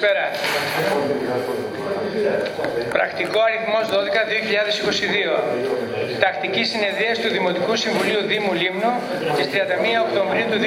[0.00, 0.26] Καλησπέρα.
[2.96, 3.96] Πρακτικό αριθμός 12-2022.
[6.24, 8.92] Τακτική συνεδρία του Δημοτικού Συμβουλίου Δήμου Λίμνου
[9.36, 9.56] της 31
[10.06, 10.64] Οκτωβρίου του 2022.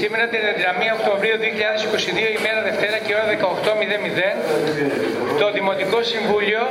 [0.00, 0.48] Σήμερα την 31
[0.98, 1.44] Οκτωβρίου 2022,
[2.38, 3.34] ημέρα Δευτέρα και ώρα 18.00,
[5.40, 6.62] το Δημοτικό Συμβούλιο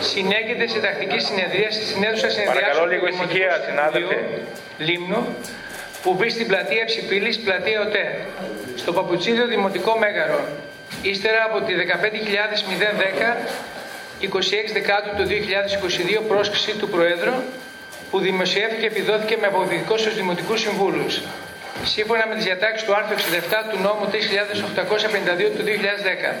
[0.00, 4.08] συνέγεται σε τακτική συνεδρία στη συνέδουσα συνεδριάσεων Παρακαλώ λίγο του Δημοτικού ησυχία, συνάδελφοι.
[4.08, 4.20] Συμβουλίου
[4.86, 5.22] Λίμνου
[6.02, 8.18] που μπει στην πλατεία Ψηπίλης, πλατεία ΟΤΕ,
[8.76, 10.40] στο Παπουτσίδιο Δημοτικό Μέγαρο,
[11.02, 13.46] ύστερα από τη 15.010
[14.22, 14.28] 26
[14.72, 15.26] Δεκάτου του
[16.20, 17.32] 2022 πρόσκληση του Προέδρου
[18.10, 21.20] που δημοσιεύθηκε και επιδόθηκε με αποδεικτικό στους Δημοτικούς Συμβούλους.
[21.84, 23.20] Σύμφωνα με τις διατάξεις του άρθρου 67
[23.70, 25.62] του νόμου 3852 του
[26.32, 26.34] 2010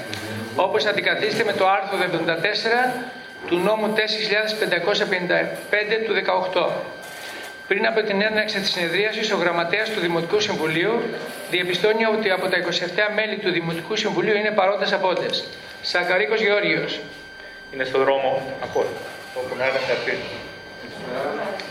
[0.56, 1.98] όπως αντικαθίστε με το άρθρο
[2.88, 3.02] 74
[3.46, 3.98] του νόμου 4555
[6.06, 6.12] του
[6.54, 6.68] 18
[7.68, 11.02] πριν από την έναρξη της συνεδρίασης, ο γραμματέας του Δημοτικού Συμβουλίου
[11.50, 15.44] διαπιστώνει ότι από τα 27 μέλη του Δημοτικού Συμβουλίου είναι παρόντες απόντες.
[15.82, 17.00] Σακαρίκος Γεώργιος,
[17.74, 18.56] Είναι στο δρόμο.
[18.62, 18.86] Ακούω.
[19.34, 20.18] Όπου να είναι θα έρθει.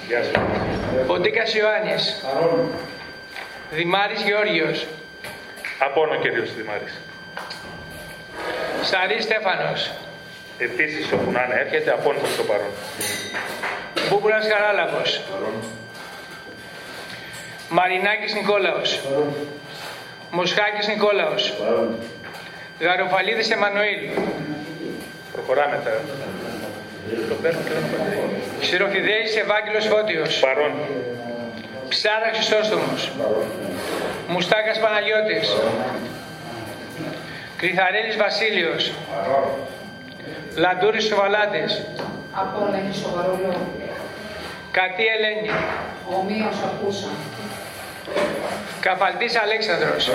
[0.08, 0.32] Γεια σας.
[1.08, 2.26] Ποντίκας Ιωάννης,
[3.72, 4.88] Δημάρης Γεώργιος,
[5.80, 7.02] Απόνο κύριος Δημάρης.
[8.82, 9.92] Σαρής Στέφανος,
[10.58, 12.72] Επίσης όπου να είναι έρχεται απόνο προς το παρόν.
[14.10, 15.22] Μπούπουλας Χαράλαμπος,
[17.74, 19.00] Μαρινάκης Νικόλαος,
[20.32, 21.54] Μοσχάκης Νικόλαος,
[22.80, 24.00] Γαροφαλίδης Εμμανουήλ,
[25.34, 25.92] Προχωράμε τα.
[27.30, 28.30] Το παίρνω και δεν το παίρνω.
[28.62, 30.72] Ξηροφιδέης Ευάγγελος Φώτιος, Παρόν.
[31.90, 33.12] Ψάρας Χρυσόστομος,
[34.28, 35.56] Μουστάκας Παναγιώτης,
[37.58, 38.92] Κρυθαρέλης Βασίλειος,
[40.56, 41.86] Λαντούρης Σοβαλάτης,
[42.34, 43.68] Απόλα είναι σοβαρό λόγο.
[44.72, 45.50] Κατή Ελένη,
[46.20, 47.08] Ομοίως ακούσα.
[48.80, 50.12] Καφαλτής Αλέξανδρος,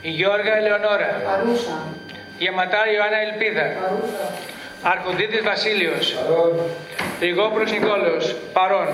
[0.00, 1.86] η Γιώργα Ελεονόρα, Παρούσα.
[2.38, 4.32] Γεματάρη Ιωάννα Ελπίδα, Παρούσα.
[4.82, 6.16] Αρχοντήτης Βασίλειος,
[7.20, 8.88] Ριγόπρος Νικόλος, παρόν.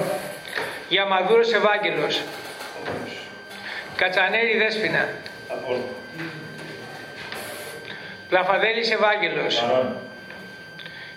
[0.88, 2.22] Γιαμαδούρος Ευάγγελος,
[3.96, 5.08] Κατσανέρη Δέσποινα,
[8.28, 9.64] Πλαφαδέλης Ευάγγελος,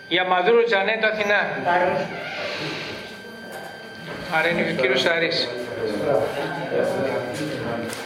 [0.08, 2.08] Γιαμαδούρος Τζανέτο Αθηνά, Παρούσα.
[4.38, 5.48] άρα είναι και ο κύριος Σαρής.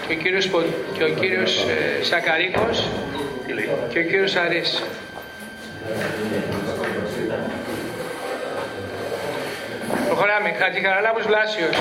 [0.08, 0.64] Και ο κύριος, Πο-
[0.94, 1.66] και ο κύριος
[2.00, 2.88] ε, Σακαρίκος
[3.46, 3.70] Τι λέει.
[3.90, 4.84] και ο κύριος Σαρής.
[10.08, 10.50] Προχωράμε.
[10.60, 11.78] Χατζηχαραλάμπους Βλάσιος.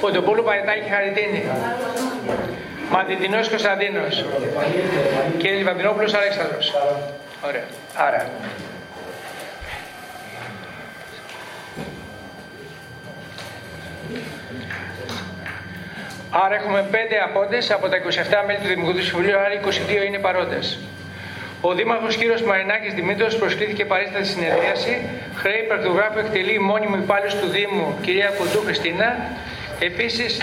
[0.00, 1.44] Φωτοπούλου Παρετάκη Χαριτίνη.
[2.90, 4.24] Μαντιτινός Κωνσταντίνος.
[5.38, 6.74] Και Λιβαντινόπουλος Αλέξανδρος.
[7.46, 7.64] Ωραία.
[7.94, 8.26] Άρα.
[16.30, 18.02] Άρα έχουμε 5 απόντες από τα 27
[18.46, 19.48] μέλη του Δημοτικού Συμβουλίου, άρα
[20.02, 20.78] 22 είναι παρόντες.
[21.60, 22.40] Ο Δήμαρχος κ.
[22.46, 25.08] Μαρινάκης Δημήτρης προσκλήθηκε παρίστατη συνεδρίαση.
[25.34, 29.16] Χρέη παρτογράφου εκτελεί μόνιμο υπάλληλος του Δήμου, κυρία Κοντού Χριστίνα.
[29.80, 30.40] Επίσης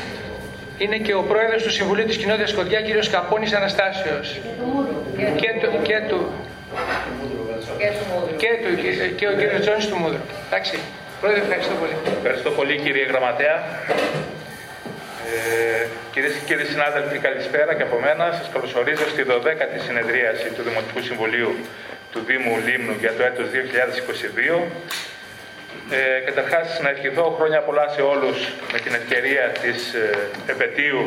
[0.77, 3.09] είναι και ο πρόεδρος του Συμβουλίου της Κοινότητας Σκοτειά, κ.
[3.11, 4.19] Καπώνης Αναστάσεο.
[5.41, 6.31] Και, του, και, του,
[8.37, 9.59] και, του, και, και ο κ.
[9.59, 10.23] Τζόνι του Μούδρου.
[10.47, 10.79] Εντάξει.
[11.23, 11.95] Πρόεδρε, ευχαριστώ πολύ.
[12.19, 13.56] Ευχαριστώ πολύ κύριε Γραμματέα.
[15.31, 18.25] Ε, Κυρίες και κύριοι συνάδελφοι, καλησπέρα και από μένα.
[18.38, 21.51] Σας καλωσορίζω στη 12η συνεδρίαση του Δημοτικού Συμβουλίου
[22.12, 24.62] του Δήμου Λίμνου για το έτος 2022.
[25.97, 28.38] Ε, Καταρχάς, να ευχηθώ χρόνια πολλά σε όλους
[28.73, 31.01] με την ευκαιρία της ε, επαιτίου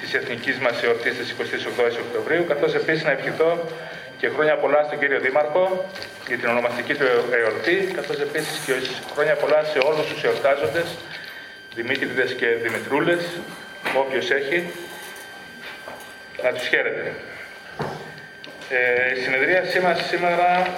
[0.00, 3.50] της εθνικής μας εορτής της 28η Οκτωβρίου, καθώς επίσης να ευχηθώ
[4.18, 5.84] και χρόνια πολλά στον κύριο Δήμαρχο
[6.26, 7.04] για την ονομαστική του
[7.40, 8.72] εορτή, καθώς επίσης και
[9.14, 10.96] χρόνια πολλά σε όλους τους εορτάζοντες,
[11.74, 13.22] Δημήτριδες και Δημητρούλες,
[13.96, 14.70] όποιος έχει,
[16.42, 17.14] να τους χαίρετε.
[18.68, 20.72] Ε, η συνεδρίασή μας σήμερα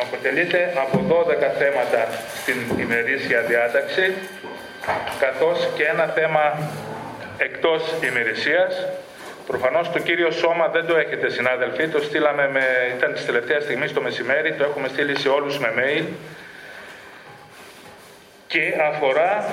[0.00, 2.08] αποτελείται από 12 θέματα
[2.40, 4.14] στην ημερήσια διάταξη,
[5.18, 6.70] καθώς και ένα θέμα
[7.38, 8.86] εκτός ημερησίας.
[9.46, 12.64] Προφανώς το κύριο σώμα δεν το έχετε συνάδελφοι, το στείλαμε με,
[12.96, 16.04] ήταν της τελευταίας στιγμής στο μεσημέρι, το έχουμε στείλει σε όλους με mail
[18.46, 19.44] και αφορά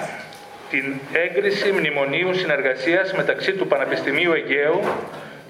[0.69, 4.81] την έγκριση μνημονίου συνεργασίας μεταξύ του Πανεπιστημίου Αιγαίου,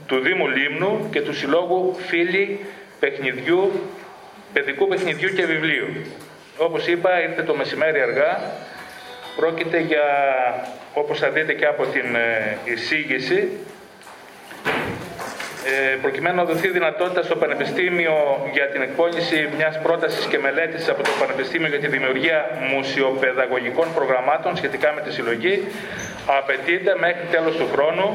[0.07, 2.59] του Δήμου Λίμνου και του Συλλόγου Φίλοι
[3.00, 3.71] Παιχνιδιού,
[4.53, 5.88] Παιδικού Παιχνιδιού και Βιβλίου.
[6.57, 8.41] Όπως είπα, ήρθε το μεσημέρι αργά.
[9.36, 10.03] Πρόκειται για,
[10.94, 13.50] όπως θα δείτε και από την ε, εισήγηση,
[15.66, 18.16] ε, προκειμένου να δοθεί δυνατότητα στο Πανεπιστήμιο
[18.54, 24.56] για την εκπόνηση μιας πρότασης και μελέτης από το Πανεπιστήμιο για τη δημιουργία μουσιοπαιδαγωγικών προγραμμάτων
[24.58, 25.68] σχετικά με τη συλλογή,
[26.40, 28.08] απαιτείται μέχρι τέλος του χρόνου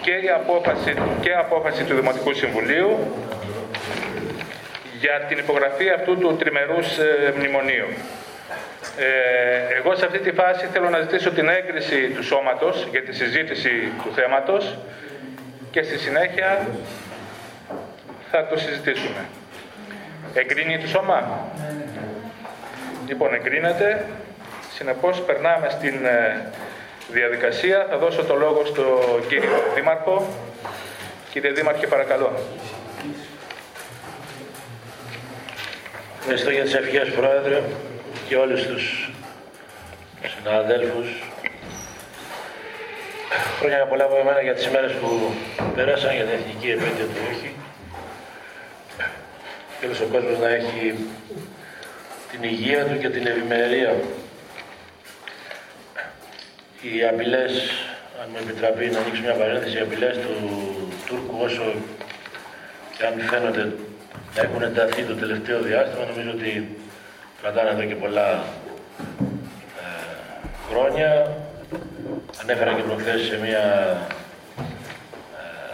[0.00, 2.98] και η απόφαση, και απόφαση του Δημοτικού Συμβουλίου
[5.00, 7.88] για την υπογραφή αυτού του τριμερούς ε, μνημονίου.
[8.98, 13.12] Ε, εγώ σε αυτή τη φάση θέλω να ζητήσω την έγκριση του σώματος για τη
[13.14, 13.70] συζήτηση
[14.02, 14.78] του θέματος
[15.70, 16.66] και στη συνέχεια
[18.30, 19.28] θα το συζητήσουμε.
[20.34, 21.48] Εγκρίνει το σώμα;
[23.06, 24.06] Λοιπόν, εγκρίνεται.
[24.74, 26.50] Συνεπώς, περνάμε στην ε,
[27.12, 27.86] διαδικασία.
[27.90, 30.26] Θα δώσω το λόγο στο κύριο Δήμαρχο.
[31.30, 32.32] Κύριε Δήμαρχε, παρακαλώ.
[36.18, 37.62] Ευχαριστώ για τις ευχές, Πρόεδρε,
[38.28, 39.10] και όλους τους
[40.36, 41.29] συναδέλφους
[43.58, 45.34] Χρόνια πολλά από εμένα για τις ημέρες που
[45.74, 47.54] πέρασαν για την εθνική επέτειο του όχι.
[49.78, 50.94] Και όλος ο κόσμος να έχει
[52.30, 53.94] την υγεία του και την ευημερία.
[56.82, 57.52] Οι απειλές,
[58.22, 60.34] αν με επιτραπεί να ανοίξω μια παρένθεση, οι απειλές του
[61.06, 61.74] Τούρκου όσο
[62.96, 63.64] και αν φαίνονται
[64.34, 66.76] να έχουν ενταθεί το τελευταίο διάστημα, νομίζω ότι
[67.40, 68.44] κρατάνε εδώ και πολλά
[69.80, 71.36] ε, χρόνια
[72.42, 73.64] Ανέφερα και προχθές σε μια
[75.36, 75.70] ε,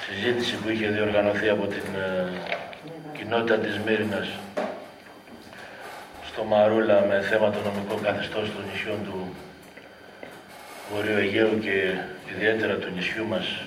[0.00, 2.32] συζήτηση που είχε διοργανωθεί από την ε,
[3.16, 4.28] κοινότητα της Μύρινας
[6.32, 9.34] στο Μαρούλα με θέμα το νομικό καθεστώς των νησιών του
[10.92, 11.94] Βορείου Αιγαίου και
[12.34, 13.62] ιδιαίτερα του νησιού μας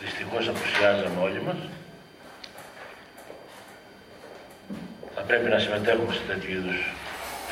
[0.00, 1.56] δυστυχώς απουσιάζαμε όλοι μας.
[5.14, 6.94] Θα πρέπει να συμμετέχουμε σε τέτοιου είδους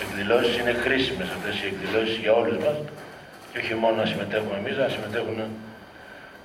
[0.03, 2.77] εκδηλώσεις είναι χρήσιμες αυτές οι εκδηλώσεις για όλους μας
[3.51, 5.39] και όχι μόνο να συμμετέχουμε εμείς, να συμμετέχουν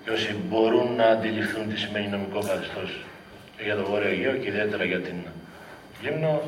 [0.03, 2.89] και όσοι μπορούν να αντιληφθούν τι σημαίνει νομικό καθεστώς
[3.63, 5.17] για το Βόρειο Αιγαίο και ιδιαίτερα για την
[6.03, 6.41] Λίμνο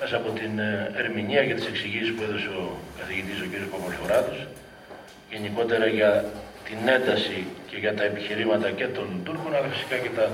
[0.00, 2.64] μέσα από την ε, ερμηνεία και τις εξηγήσεις που έδωσε ο
[3.00, 3.54] καθηγητής ο κ.
[3.72, 4.46] Παπαλφοράτος
[5.30, 6.24] γενικότερα για
[6.68, 10.26] την ένταση και για τα επιχειρήματα και των Τούρκων αλλά φυσικά και τα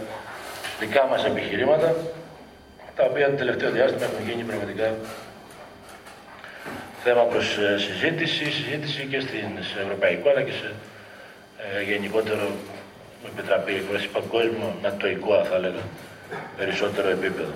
[0.81, 1.96] δικά μας επιχειρήματα
[2.96, 4.88] τα οποία το τελευταίο διάστημα έχουν γίνει πραγματικά
[7.04, 10.70] θέμα προς ε, συζήτηση, συζήτηση και στην, σε ευρωπαϊκό αλλά και σε
[11.58, 12.46] ε, γενικότερο
[13.22, 15.82] με επιτραπεί έκφραση παγκόσμιο νατοϊκό θα έλεγα
[16.56, 17.52] περισσότερο επίπεδο.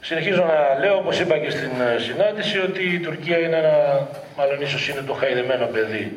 [0.00, 4.60] Συνεχίζω να λέω, όπως είπα και στην ε, συνάντηση, ότι η Τουρκία είναι ένα, μάλλον
[4.60, 6.16] ίσως είναι το χαϊδεμένο παιδί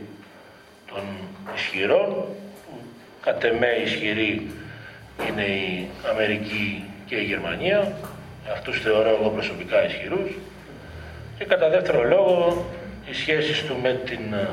[0.87, 1.03] των
[1.55, 2.25] ισχυρών,
[3.21, 4.51] κατ' εμέ ισχυρή
[5.27, 7.97] είναι η Αμερική και η Γερμανία,
[8.51, 10.31] αυτούς θεωρώ εγώ προσωπικά ισχυρούς,
[11.43, 12.65] και κατά δεύτερο λόγο,
[13.09, 14.47] οι σχέσεις του με την ε,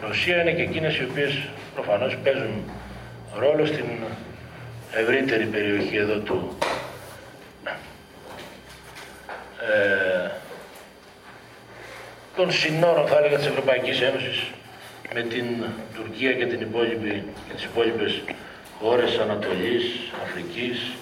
[0.00, 1.38] Ρωσία είναι και εκείνες οι οποίες
[1.74, 2.70] προφανώς παίζουν
[3.38, 3.84] ρόλο στην
[4.92, 6.58] ευρύτερη περιοχή εδώ του
[9.60, 10.30] ε,
[12.36, 14.50] των συνόρων θα έλεγα της Ευρωπαϊκής Ένωσης
[15.14, 15.64] με την
[15.94, 18.22] Τουρκία και, την υπόλοιπη, και τις υπόλοιπες
[18.80, 19.84] χώρες Ανατολής,
[20.22, 20.92] Αφρικής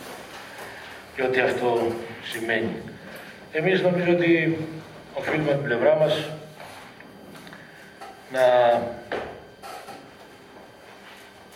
[1.17, 2.77] και ό,τι αυτό σημαίνει.
[3.53, 4.59] Εμείς νομίζω ότι
[5.19, 6.25] οφείλουμε την πλευρά μας
[8.33, 8.43] να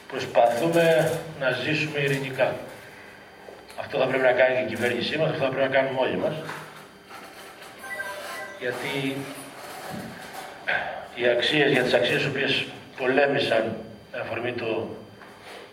[0.08, 2.54] προσπαθούμε να ζήσουμε ειρηνικά.
[3.80, 6.16] Αυτό θα πρέπει να κάνει και η κυβέρνησή μας, αυτό θα πρέπει να κάνουμε όλοι
[6.16, 6.34] μας.
[8.60, 9.16] Γιατί
[11.14, 12.66] οι αξίες, για τις αξίες οποίες
[12.96, 13.76] πολέμησαν
[14.12, 14.96] με αφορμή το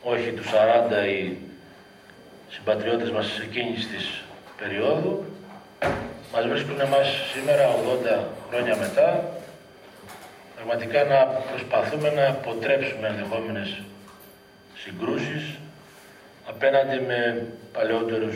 [0.04, 1.38] όχι του 40 οι
[2.50, 4.24] συμπατριώτες μας εκείνης της
[4.58, 5.29] περίοδου
[6.34, 7.76] μας βρίσκουν εμάς σήμερα
[8.20, 9.30] 80 χρόνια μετά
[10.56, 13.82] πραγματικά να προσπαθούμε να αποτρέψουμε ενδεχόμενες
[14.76, 15.58] συγκρούσεις
[16.48, 18.36] απέναντι με παλαιότερους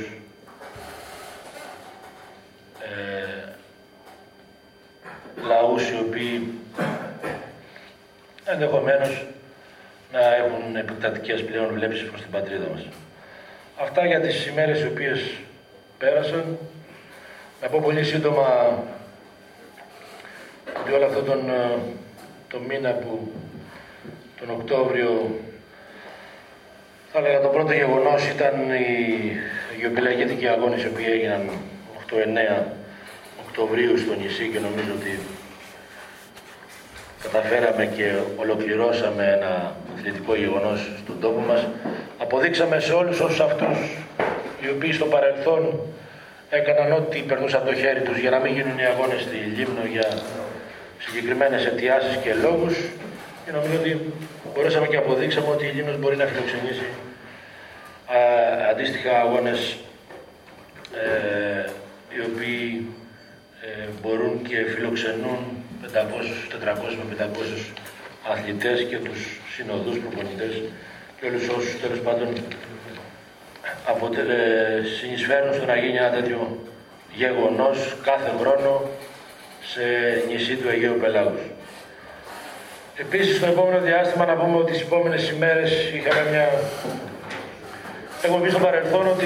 [2.79, 3.53] ε,
[5.47, 6.53] λαούς οι οποίοι
[8.45, 9.25] ενδεχομένως
[10.11, 12.85] να έχουν επεκτατικές πλέον βλέψεις προς την πατρίδα μας.
[13.81, 15.19] Αυτά για τις ημέρες οι οποίες
[15.97, 16.57] πέρασαν.
[17.63, 18.77] Να πω πολύ σύντομα
[20.81, 21.77] ότι όλο αυτόν τον ε,
[22.49, 23.31] το μήνα που
[24.39, 25.39] τον Οκτώβριο
[27.11, 28.97] θα έλεγα το πρώτο γεγονός ήταν η
[29.79, 31.49] γεωπηλαγητική αγώνες οι οποίοι έγιναν
[32.59, 32.63] 8-9
[33.47, 35.19] Οκτωβρίου στο νησί και νομίζω ότι
[37.23, 41.67] καταφέραμε και ολοκληρώσαμε ένα αθλητικό γεγονός στον τόπο μας.
[42.17, 43.77] Αποδείξαμε σε όλους όσους αυτούς
[44.61, 45.79] οι οποίοι στο παρελθόν
[46.59, 50.07] έκαναν ό,τι περνούσαν το χέρι τους για να μην γίνουν οι αγώνες στη Λίμνο για
[50.99, 52.75] συγκεκριμένες αιτιάσεις και λόγους
[53.45, 54.13] και νομίζω ότι
[54.53, 56.87] μπορέσαμε και αποδείξαμε ότι η Λίμνος μπορεί να φιλοξενήσει
[58.15, 58.19] α,
[58.71, 59.77] αντίστοιχα αγώνες
[61.03, 61.69] ε,
[62.13, 62.87] οι οποίοι
[63.61, 65.39] ε, μπορούν και φιλοξενούν
[65.83, 65.99] 500,
[66.51, 67.73] 400 με 500
[68.31, 70.61] αθλητές και τους συνοδούς προπονητές
[71.19, 72.27] και όλους όσους τέλος πάντων
[73.85, 76.57] αποτε- συνεισφέρουν στο να γίνει ένα τέτοιο
[77.13, 78.89] γεγονός κάθε χρόνο
[79.61, 79.83] σε
[80.27, 81.41] νησί του Αιγαίου Πελάγους.
[82.97, 86.49] Επίσης, στο επόμενο διάστημα να πούμε ότι τις επόμενες ημέρες είχαμε μια...
[88.23, 89.25] Έχουμε πει στο παρελθόν ότι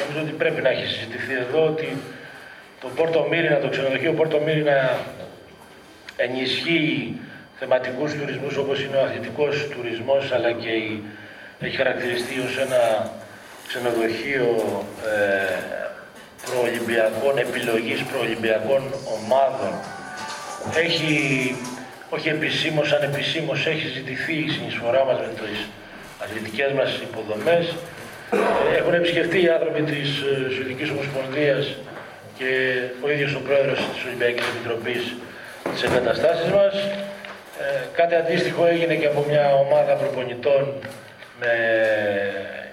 [0.00, 1.96] νομίζω ότι πρέπει να έχει συζητηθεί εδώ ότι
[2.80, 4.98] το Πόρτο Μύρινα, το ξενοδοχείο Πόρτο Μύρινα
[6.16, 7.20] ενισχύει
[7.58, 11.02] θεματικούς τουρισμούς όπως είναι ο αθλητικός τουρισμός αλλά και η,
[11.64, 13.10] έχει χαρακτηριστεί ως ένα
[13.68, 14.48] ξενοδοχείο
[15.12, 15.82] ε,
[16.46, 18.82] προολυμπιακών, επιλογής προολυμπιακών
[19.16, 19.72] ομάδων.
[20.84, 21.12] Έχει,
[22.10, 25.58] όχι επισήμως, ανεπισήμως, έχει ζητηθεί η συνεισφορά μας με τις
[26.22, 27.64] αθλητικές μας υποδομές.
[28.72, 31.64] Ε, Έχουν επισκεφτεί οι άνθρωποι της ε, Σουηδικής Ομοσπονδίας
[32.38, 32.50] και
[33.04, 35.02] ο ίδιος ο πρόεδρος της Ολυμπιακής Επιτροπής
[35.72, 36.74] τις εγκαταστάσεις μας.
[37.60, 41.01] Ε, κάτι αντίστοιχο έγινε και από μια ομάδα προπονητών με,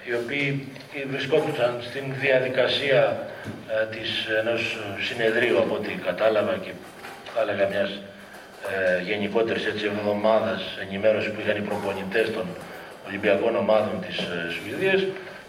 [0.06, 0.68] οι οποίοι
[1.10, 3.26] βρισκόντουσαν στην διαδικασία
[3.68, 4.08] ε, της
[4.40, 6.70] ενός συνεδρίου από ό,τι κατάλαβα και
[7.34, 7.90] θα έλεγα μιας
[8.72, 12.46] ε, γενικότερης έτσι εβδομάδας ενημέρωσης που είχαν οι προπονητές των
[13.06, 15.00] Ολυμπιακών ομάδων της ε, Σουηδίας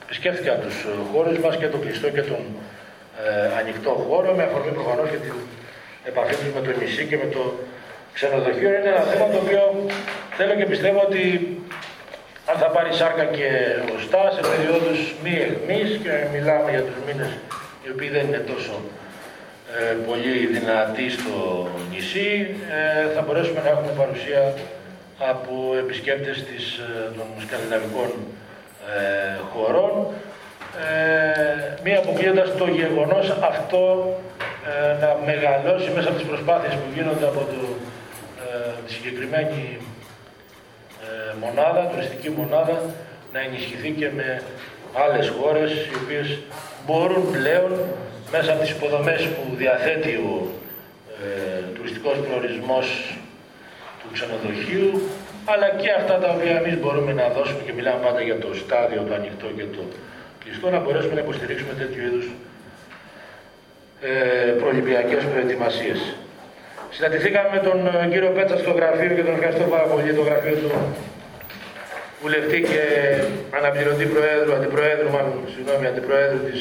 [0.03, 2.41] επισκέφθηκαν τους ε, χώρους μας και τον κλειστό και τον
[3.23, 5.33] ε, ανοιχτό χώρο με αφορμή προφανώς και την
[6.03, 7.41] επαφή τους με το νησί και με το
[8.13, 8.69] ξενοδοχείο.
[8.77, 9.63] Είναι ένα θέμα το οποίο
[10.37, 11.21] θέλω και πιστεύω ότι
[12.49, 13.47] αν θα πάρει σάρκα και
[13.95, 17.31] οστά σε περιόδους μη εχμής και μιλάμε για τους μήνες
[17.83, 18.73] οι οποίοι δεν είναι τόσο
[19.77, 24.53] ε, πολύ δυνατοί στο νησί ε, θα μπορέσουμε να έχουμε παρουσία
[25.31, 28.09] από επισκέπτες της, ε, των σκανδιναβικών
[28.89, 29.93] ε, χωρών.
[30.81, 33.83] Ε, μία αποκλείοντας το γεγονός αυτό
[34.69, 37.61] ε, να μεγαλώσει μέσα από τις προσπάθειες που γίνονται από το,
[38.43, 39.90] ε, τη συγκεκριμένη ε,
[41.43, 42.77] μονάδα, τουριστική μονάδα,
[43.33, 44.41] να ενισχυθεί και με
[45.03, 46.27] άλλες χώρες οι οποίες
[46.85, 47.71] μπορούν πλέον
[48.31, 50.47] μέσα από τις υποδομές που διαθέτει ο
[51.23, 52.85] ε, τουριστικός προορισμός
[53.99, 55.01] του ξενοδοχείου
[55.45, 59.01] αλλά και αυτά τα οποία εμείς μπορούμε να δώσουμε και μιλάμε πάντα για το στάδιο,
[59.07, 59.83] το ανοιχτό και το
[60.43, 62.27] κλειστό να μπορέσουμε να υποστηρίξουμε τέτοιου είδους
[64.01, 65.99] ε, προολυμπιακές προετοιμασίες.
[66.95, 70.55] Συναντηθήκαμε με τον ε, κύριο Πέτσα στο γραφείο και τον ευχαριστώ πάρα πολύ το γραφείο
[70.61, 70.71] του
[72.21, 72.81] βουλευτή και
[73.57, 76.59] αναπληρωτή προέδρου, αντιπροέδρου, μάλλον, συγγνώμη, αντιπροέδρου της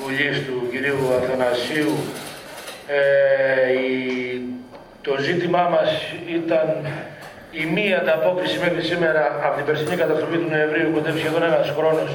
[0.00, 1.94] Βουλής του κυρίου Αθανασίου.
[2.86, 3.88] Ε, η,
[5.06, 5.90] το ζήτημά μας
[6.38, 6.68] ήταν
[7.62, 12.10] η μία ανταπόκριση μέχρι σήμερα από την περσινή καταστροφή του Νοεμβρίου, κοντεύει σχεδόν ένας χρόνος,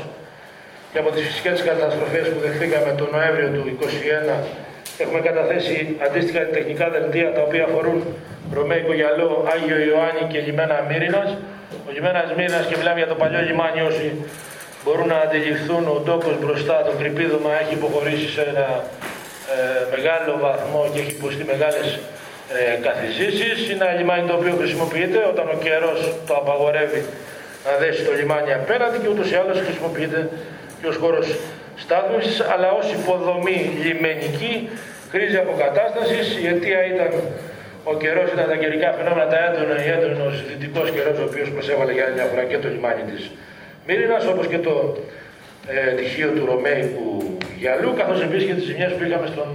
[0.92, 3.62] και από τις φυσικές καταστροφές που δεχθήκαμε τον Νοέμβριο του
[4.32, 4.36] 2021
[5.04, 8.00] έχουμε καταθέσει αντίστοιχα τεχνικά δελτία τα οποία αφορούν
[8.54, 11.30] Ρωμαϊκό Γυαλό, Άγιο Ιωάννη και Λιμένα Μύρινας.
[11.94, 14.06] Ο Λιμένας Μύρινας και μιλάμε για το παλιό λιμάνι όσοι
[14.84, 18.68] μπορούν να αντιληφθούν ο τόπος μπροστά, το κρυπίδωμα έχει υποχωρήσει σε ένα
[19.54, 19.58] ε,
[19.94, 21.88] μεγάλο βαθμό και έχει υποστεί μεγάλες
[22.58, 23.58] ε, καθιζήσεις.
[23.70, 27.02] Είναι ένα λιμάνι το οποίο χρησιμοποιείται όταν ο καιρός το απαγορεύει
[27.66, 30.20] να δέσει το λιμάνι απέναντι και ούτως ή άλλως χρησιμοποιείται
[30.80, 31.28] και ως χώρος
[31.84, 34.54] στάθμισης, αλλά ως υποδομή λιμενική
[35.12, 36.26] χρήση αποκατάστασης.
[36.42, 37.12] Η αιτία ήταν
[37.84, 41.94] ο καιρός, ήταν τα καιρικά φαινόμενα, τα έντονα, η έντονος δυτικός καιρός, ο οποίος προσέβαλε
[41.98, 43.22] για μια φορά και το λιμάνι της
[43.88, 44.98] Μύρινας, όπως και το
[45.68, 49.50] ε, τυχείο του Ρωμαϊκού γυαλού, καθώς επίσης και τις ζημιές που είχαμε στον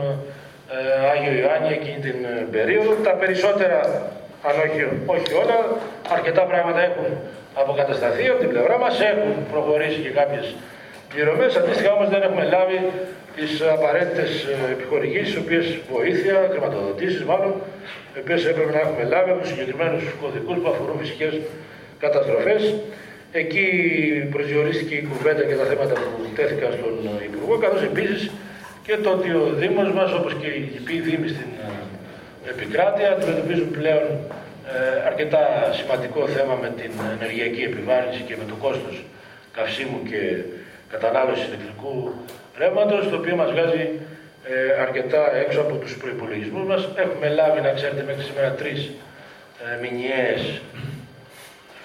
[0.74, 0.78] ε,
[1.12, 2.90] Άγιο Ιωάννη εκείνη την ε, περίοδο.
[3.08, 3.78] Τα περισσότερα,
[4.48, 4.80] αν όχι,
[5.14, 5.56] όχι όλα,
[6.16, 7.06] αρκετά πράγματα έχουν
[7.62, 10.46] αποκατασταθεί από την πλευρά μας, έχουν προχωρήσει και κάποιες
[11.12, 12.78] πληρωμές, αντίστοιχα όμως δεν έχουμε λάβει
[13.36, 17.52] τις απαραίτητες ε, επιχορηγήσεις, οι οποίες βοήθεια, χρηματοδοτήσεις μάλλον,
[18.14, 21.32] οι οποίες έπρεπε να έχουμε λάβει από τους συγκεκριμένους κωδικούς που αφορούν φυσικές
[22.04, 22.62] καταστροφές.
[23.32, 23.66] Εκεί
[24.34, 26.94] προσδιορίστηκε η κουβέντα και τα θέματα που τέθηκαν στον
[27.28, 28.30] Υπουργό, καθώς επίσης
[28.86, 33.70] και το ότι ο Δήμος μας, όπως και οι λοιποί Δήμοι στην ε, επικράτεια, αντιμετωπίζουν
[33.70, 34.06] πλέον
[34.74, 35.42] ε, αρκετά
[35.78, 38.96] σημαντικό θέμα με την ενεργειακή επιβάρυνση και με το κόστος
[39.56, 40.20] καυσίμου και
[40.90, 42.12] κατανάλωση ηλεκτρικού
[42.58, 43.84] ρεύματος, το οποίο μας βγάζει
[44.44, 46.88] ε, αρκετά έξω από τους προϋπολογισμούς μας.
[46.96, 48.80] Έχουμε λάβει, να ξέρετε, μέχρι σήμερα τρεις
[49.64, 50.60] ε, μηνιαίες,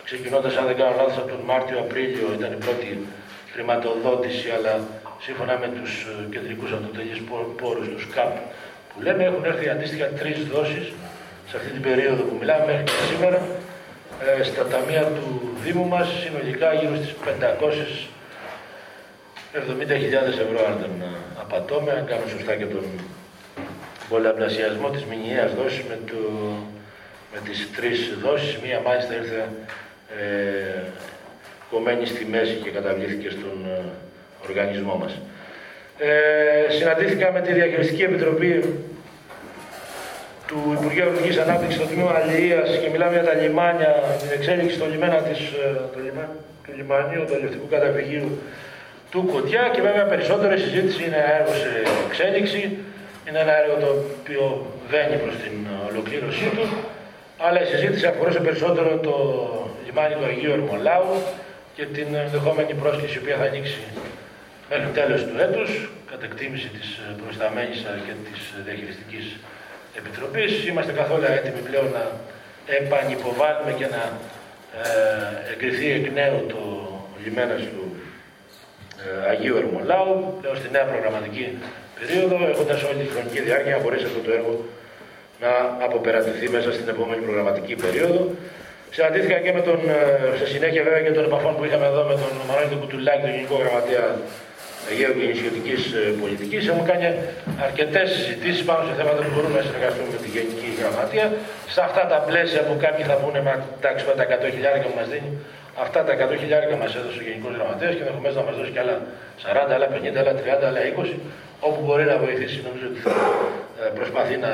[0.04, 3.08] ξεκινώντας, αν δεν κάνω λάθος, από τον Μάρτιο-Απρίλιο ήταν η πρώτη
[3.54, 4.74] χρηματοδότηση, αλλά
[5.26, 7.22] σύμφωνα με τους ε, κεντρικούς αυτοτελείς
[7.62, 8.34] πόρους, τους ΚΑΠ,
[8.90, 10.86] που λέμε, έχουν έρθει αντίστοιχα τρεις δόσεις
[11.50, 13.40] σε αυτή την περίοδο που μιλάμε μέχρι και σήμερα
[14.40, 15.28] ε, στα ταμεία του
[15.64, 17.14] Δήμου μας συνολικά γύρω στις
[19.54, 19.56] 570.000
[20.46, 21.08] ευρώ αν δεν
[21.40, 22.84] απατώμε, αν κάνω σωστά και τον
[24.10, 26.22] πολλαπλασιασμό της μηνιαίας δόσης με, το,
[27.34, 28.60] με τις τρεις δόσεις.
[28.64, 29.42] Μία μάλιστα ήρθε
[30.20, 30.82] ε,
[31.72, 33.82] κομμένη στη μέση και καταβλήθηκε στον ε,
[34.48, 35.14] οργανισμό μας.
[35.98, 38.52] Ε, συναντήθηκα με τη Διαχειριστική Επιτροπή
[40.48, 43.92] του Υπουργείου Ευρωπαϊκής Ανάπτυξης στο Τμήμα Αλληλείας και μιλάμε για τα λιμάνια,
[44.22, 46.26] την εξέλιξη στο λιμένα της, ε, το λιμά,
[46.66, 48.40] του λιμανίου, του αλληλευτικού καταφυγίου
[49.14, 51.70] του Κωτιά και βέβαια περισσότερο η συζήτηση είναι ένα έργο σε
[52.08, 52.62] εξέλιξη,
[53.28, 53.90] είναι ένα έργο το
[54.20, 54.44] οποίο
[54.92, 55.56] βαίνει προς την
[55.90, 56.66] ολοκλήρωσή του,
[57.46, 59.16] αλλά η συζήτηση αφορούσε περισσότερο το
[59.86, 61.12] λιμάνι του Αγίου Ερμολάου
[61.76, 63.82] και την ενδεχόμενη πρόσκληση που θα ανοίξει
[64.70, 65.70] μέχρι τέλος του έτους,
[66.12, 66.88] κατά εκτίμηση της
[67.24, 69.26] προσταμένης και της διαχειριστικής
[70.00, 70.52] επιτροπής.
[70.70, 72.04] Είμαστε καθόλου έτοιμοι πλέον να
[72.80, 74.04] επανυποβάλουμε και να
[74.82, 76.62] ε, εγκριθεί εκ νέου το
[77.24, 77.93] λιμένας του ε,
[79.32, 81.46] Αγίου Ερμολάου, πλέον στη νέα προγραμματική
[81.98, 84.54] περίοδο, έχοντας όλη τη χρονική διάρκεια να μπορέσει αυτό το έργο
[85.44, 85.52] να
[85.86, 88.22] αποπερατηθεί μέσα στην επόμενη προγραμματική περίοδο.
[88.96, 92.16] Συναντήθηκα και με τον, ε, σε συνέχεια βέβαια και των επαφών που είχαμε εδώ με
[92.22, 94.06] τον Μανώλη Κουτουλάκη, τον Γενικό Γραμματέα
[94.90, 96.62] Αιγαίου και Νησιωτική ε, Πολιτικής.
[96.70, 97.06] Έχουμε κάνει
[97.68, 101.26] αρκετές συζητήσεις πάνω σε θέματα που μπορούμε να συνεργαστούμε με τη Γενική Γραμματεία.
[101.74, 104.94] Σε αυτά τα πλαίσια που κάποιοι θα πούνε, μα εντάξει, με τα 100 χιλιάρια που
[105.00, 105.32] μας δίνει,
[105.84, 108.82] αυτά τα 100 χιλιάρια μας έδωσε ο Γενικός Γραμματέας και ενδεχομένω να μας δώσει και
[108.84, 108.96] άλλα
[109.44, 111.16] 40, άλλα 50, άλλα 30, άλλα 20,
[111.68, 112.58] όπου μπορεί να βοηθήσει.
[112.68, 113.16] Νομίζω ότι θα
[113.82, 114.52] ε, προσπαθεί να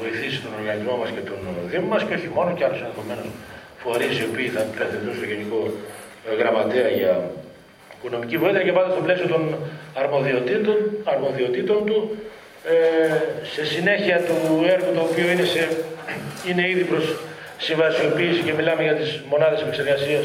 [0.00, 3.28] βοηθήσει τον οργανισμό μας και τον Δήμο μας και όχι μόνο και άλλους ενδεχομένως
[3.82, 5.60] φορείς οι οποίοι θα πρεθεθούν στο Γενικό
[6.38, 7.14] Γραμματέα για
[7.96, 9.42] οικονομική βοήθεια και πάντα στο πλαίσιο των
[10.02, 10.76] αρμοδιοτήτων,
[11.12, 11.98] αρμοδιοτήτων του
[12.72, 12.74] ε,
[13.54, 14.36] σε συνέχεια του
[14.74, 15.62] έργου το οποίο είναι, σε,
[16.48, 17.04] είναι ήδη προς
[17.66, 20.24] συμβασιοποίηση και μιλάμε για τις μονάδες επεξεργασίας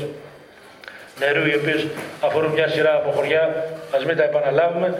[1.19, 1.87] νερού οι οποίες
[2.21, 3.43] αφορούν μια σειρά από χωριά,
[3.95, 4.93] ας μην τα επαναλάβουμε.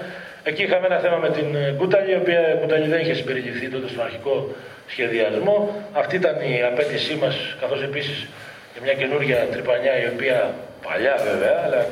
[0.43, 1.47] Εκεί είχαμε ένα θέμα με την
[1.77, 4.55] Κούταλη, η οποία Κούταλη δεν είχε συμπεριληφθεί τότε στον αρχικό
[4.87, 5.85] σχεδιασμό.
[5.93, 8.27] Αυτή ήταν η απέτησή μας, καθώς επίσης
[8.73, 10.53] και μια καινούργια τρυπανιά η οποία
[10.87, 11.85] παλιά βέβαια, αλλά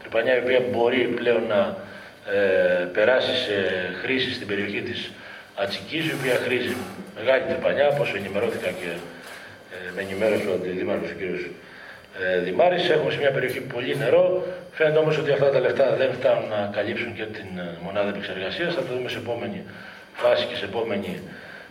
[0.00, 1.76] τρυπανιά η οποία μπορεί πλέον να
[2.32, 3.54] ε, περάσει σε
[4.02, 5.10] χρήση στην περιοχή της
[5.54, 6.76] Ατσικής, η οποία χρήζει
[7.18, 9.13] μεγάλη τρυπανιά, όπως ενημερώθηκα και ε,
[9.94, 11.22] με ενημέρωσε ο αντιδήμαρχος ο κ.
[12.22, 12.88] Ε, Δημάρης.
[12.88, 14.46] Έχουμε σε μια περιοχή πολύ νερό.
[14.72, 18.74] Φαίνεται όμως ότι αυτά τα λεφτά δεν φτάνουν να καλύψουν και την ε, μονάδα επεξεργασίας.
[18.74, 19.64] Θα το δούμε σε επόμενη
[20.14, 21.20] φάση και σε, επόμενη,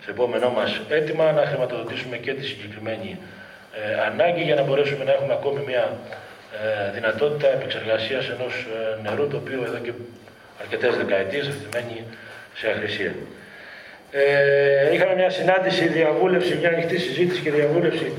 [0.04, 3.20] σε επόμενό μας αίτημα να χρηματοδοτήσουμε και τη συγκεκριμένη
[3.74, 5.98] ε, ανάγκη για να μπορέσουμε να έχουμε ακόμη μια
[6.62, 9.92] ε, δυνατότητα επεξεργασίας ενός ε, νερού το οποίο εδώ και
[10.62, 12.04] αρκετές δεκαετίες μένει
[12.56, 13.14] σε αχρησία.
[14.16, 18.12] Ε, είχαμε μια συνάντηση, διαβούλευση, μια ανοιχτή συζήτηση και διαβούλευση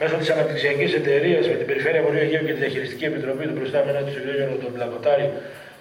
[0.00, 3.98] μέσω της αναπτυξιακής εταιρείας με την Περιφέρεια Βορείου Αιγαίου και τη Διαχειριστική Επιτροπή του προϊστάμενου
[4.04, 5.30] του Ιωάννου τον Πλακοτάρη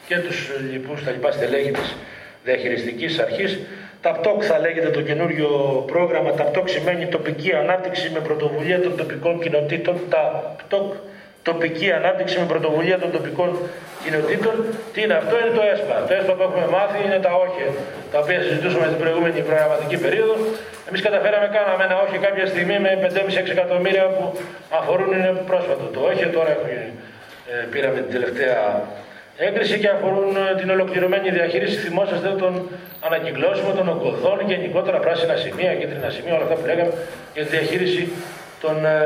[0.08, 1.96] και τους λοιπούς τα λοιπά στελέχη της
[2.44, 3.60] διαχειριστικής αρχής.
[4.02, 5.50] ΤΑΠΤΟΚ θα λέγεται το καινούριο
[5.88, 6.32] πρόγραμμα.
[6.32, 9.96] ΤΑΠΤΟΚ σημαίνει τοπική ανάπτυξη με πρωτοβουλία των τοπικών κοινοτήτων.
[10.10, 10.94] ΤΑΠΤΟΚ
[11.50, 13.50] τοπική ανάπτυξη με πρωτοβουλία των τοπικών
[14.04, 14.56] κοινοτήτων.
[14.94, 15.96] Τι είναι αυτό, είναι το ΕΣΠΑ.
[16.08, 17.64] Το ΕΣΠΑ που έχουμε μάθει είναι τα όχι,
[18.14, 20.36] τα οποία συζητούσαμε την προηγούμενη προγραμματική περίοδο.
[20.90, 24.24] Εμείς καταφέραμε, κάναμε ένα όχι κάποια στιγμή με 5,5-6 εκατομμύρια που
[24.80, 25.86] αφορούν είναι πρόσφατο.
[25.96, 26.76] Το όχι τώρα έχουμε,
[27.52, 28.62] ε, πήραμε την τελευταία
[29.46, 32.52] έγκριση και αφορούν ε, την ολοκληρωμένη διαχείριση, θυμόσαστε, των
[33.08, 36.94] ανακυκλώσιμων, των ογκωδών, γενικότερα πράσινα σημεία, κίτρινα σημεία, όλα αυτά που λέγαμε
[37.34, 38.04] για τη διαχείριση
[38.64, 39.00] των ε,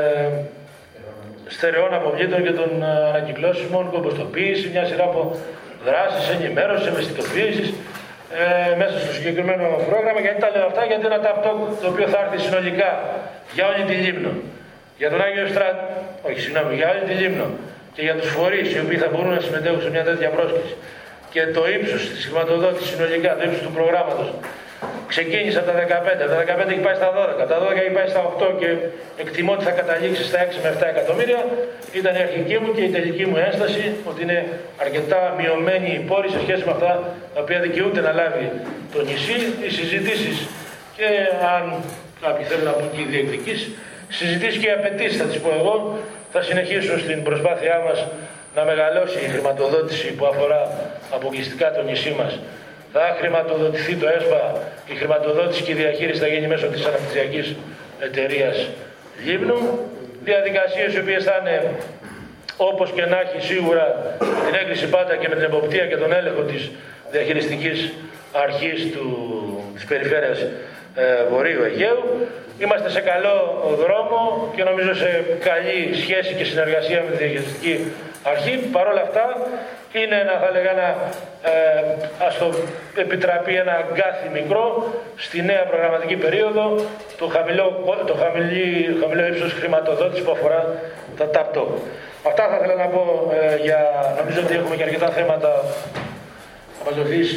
[1.56, 5.20] στερεών αποβλήτων και των ε, ανακυκλώσιμων, κομποστοποίηση, μια σειρά από
[5.86, 7.68] δράσεις, ενημέρωσης, ευαισθητοποίησης
[8.40, 10.20] ε, μέσα στο συγκεκριμένο πρόγραμμα.
[10.24, 11.50] Γιατί τα λέω αυτά, γιατί ένα ταπτό
[11.82, 12.90] το οποίο θα έρθει συνολικά
[13.56, 14.32] για όλη τη Λίμνο,
[15.00, 15.78] για τον Άγιο Στράτ,
[16.28, 17.46] όχι συγγνώμη, για όλη τη Λίμνο
[17.94, 20.74] και για τους φορείς οι οποίοι θα μπορούν να συμμετέχουν σε μια τέτοια πρόσκληση
[21.32, 24.28] και το ύψος της χρηματοδότησης συνολικά, το ύψος του προγράμματος
[25.12, 27.10] Ξεκίνησα τα 15, τα 15 έχει πάει στα
[27.42, 28.68] 12, τα 12 έχει πάει στα 8 και
[29.22, 31.40] εκτιμώ ότι θα καταλήξει στα 6 με 7 εκατομμύρια.
[32.00, 34.38] Ήταν η αρχική μου και η τελική μου ένσταση ότι είναι
[34.84, 36.92] αρκετά μειωμένη η πόρη σε σχέση με αυτά
[37.34, 38.46] τα οποία δικαιούται να λάβει
[38.92, 39.38] το νησί.
[39.64, 40.36] Οι συζητήσεις
[40.96, 41.08] και
[41.54, 41.62] αν
[42.24, 43.70] κάποιοι θέλουν να πούν και οι διεκδικήσεις,
[44.18, 45.74] συζητήσεις και οι απαιτήσεις θα τις πω εγώ,
[46.32, 47.98] θα συνεχίσουν στην προσπάθειά μας
[48.54, 52.38] να μεγαλώσει η χρηματοδότηση που αφορά αποκλειστικά το νησί μας
[52.92, 54.42] θα χρηματοδοτηθεί το ΕΣΠΑ,
[54.92, 57.54] η χρηματοδότηση και η διαχείριση θα γίνει μέσω της αναπτυξιακής
[58.00, 58.68] εταιρείας
[59.24, 59.58] Λίμνου.
[60.24, 61.70] Διαδικασίες οι οποίες θα είναι
[62.56, 66.42] όπως και να έχει σίγουρα την έγκριση πάντα και με την εποπτεία και τον έλεγχο
[66.42, 66.70] της
[67.10, 67.92] διαχειριστικής
[68.32, 69.06] αρχής του,
[69.74, 70.38] της περιφέρειας
[70.94, 72.28] ε, Βορείου Αιγαίου.
[72.58, 73.36] Είμαστε σε καλό
[73.82, 78.56] δρόμο και νομίζω σε καλή σχέση και συνεργασία με τη Διαχειριστική Αρχή.
[78.72, 79.24] Παρ' όλα αυτά
[79.92, 80.88] είναι ένα, θα λέγα, ένα,
[81.42, 81.82] ε,
[82.26, 82.54] ας το
[82.96, 86.64] επιτραπεί ένα γκάθι μικρό στη νέα προγραμματική περίοδο
[87.18, 87.66] το χαμηλό,
[88.06, 90.74] το χαμηλή, χαμηλό ύψος χρηματοδότησης που αφορά
[91.18, 91.78] τα ΤΑΠΤΟ.
[92.26, 93.80] Αυτά θα ήθελα να πω ε, για,
[94.18, 95.50] νομίζω ότι έχουμε και αρκετά θέματα
[96.78, 97.30] θα μας δοθείς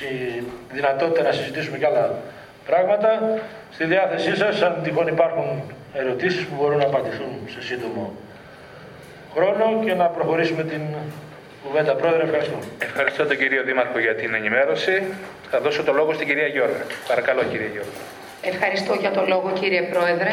[0.00, 2.14] η δυνατότητα να συζητήσουμε και άλλα
[2.66, 3.38] πράγματα.
[3.72, 5.62] Στη διάθεσή σας, αν τυχόν υπάρχουν
[5.94, 8.12] ερωτήσεις που μπορούν να απαντηθούν σε σύντομο
[9.34, 10.80] χρόνο και να προχωρήσουμε την
[11.64, 11.94] κουβέντα.
[11.94, 12.58] Πρόεδρε, ευχαριστώ.
[12.78, 15.02] Ευχαριστώ τον κύριο Δήμαρχο για την ενημέρωση.
[15.50, 16.84] Θα δώσω το λόγο στην κυρία Γιώργα.
[17.08, 18.00] Παρακαλώ κύριε Γιώργα.
[18.42, 20.32] Ευχαριστώ για το λόγο κύριε Πρόεδρε.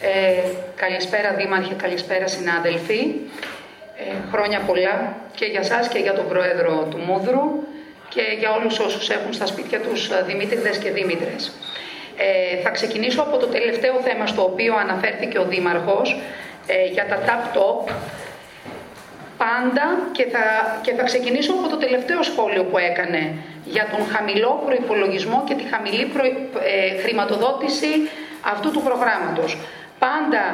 [0.00, 0.42] Ε,
[0.76, 3.00] καλησπέρα Δήμαρχε, καλησπέρα συνάδελφοι.
[3.98, 7.42] Ε, χρόνια πολλά και για σας και για τον Πρόεδρο του Μούδρου
[8.08, 11.52] και για όλους όσους έχουν στα σπίτια τους ε, Δημήτριδες και Δήμητρες.
[12.16, 16.20] Ε, θα ξεκινήσω από το τελευταίο θέμα στο οποίο αναφέρθηκε ο Δήμαρχος
[16.66, 17.92] ε, για τα tap top
[19.38, 20.44] πάντα και θα,
[20.82, 23.32] και θα ξεκινήσω από το τελευταίο σχόλιο που έκανε
[23.64, 26.04] για τον χαμηλό προϋπολογισμό και τη χαμηλή
[26.64, 27.92] ε, χρηματοδότηση
[28.52, 29.56] αυτού του προγράμματος.
[29.98, 30.44] Πάντα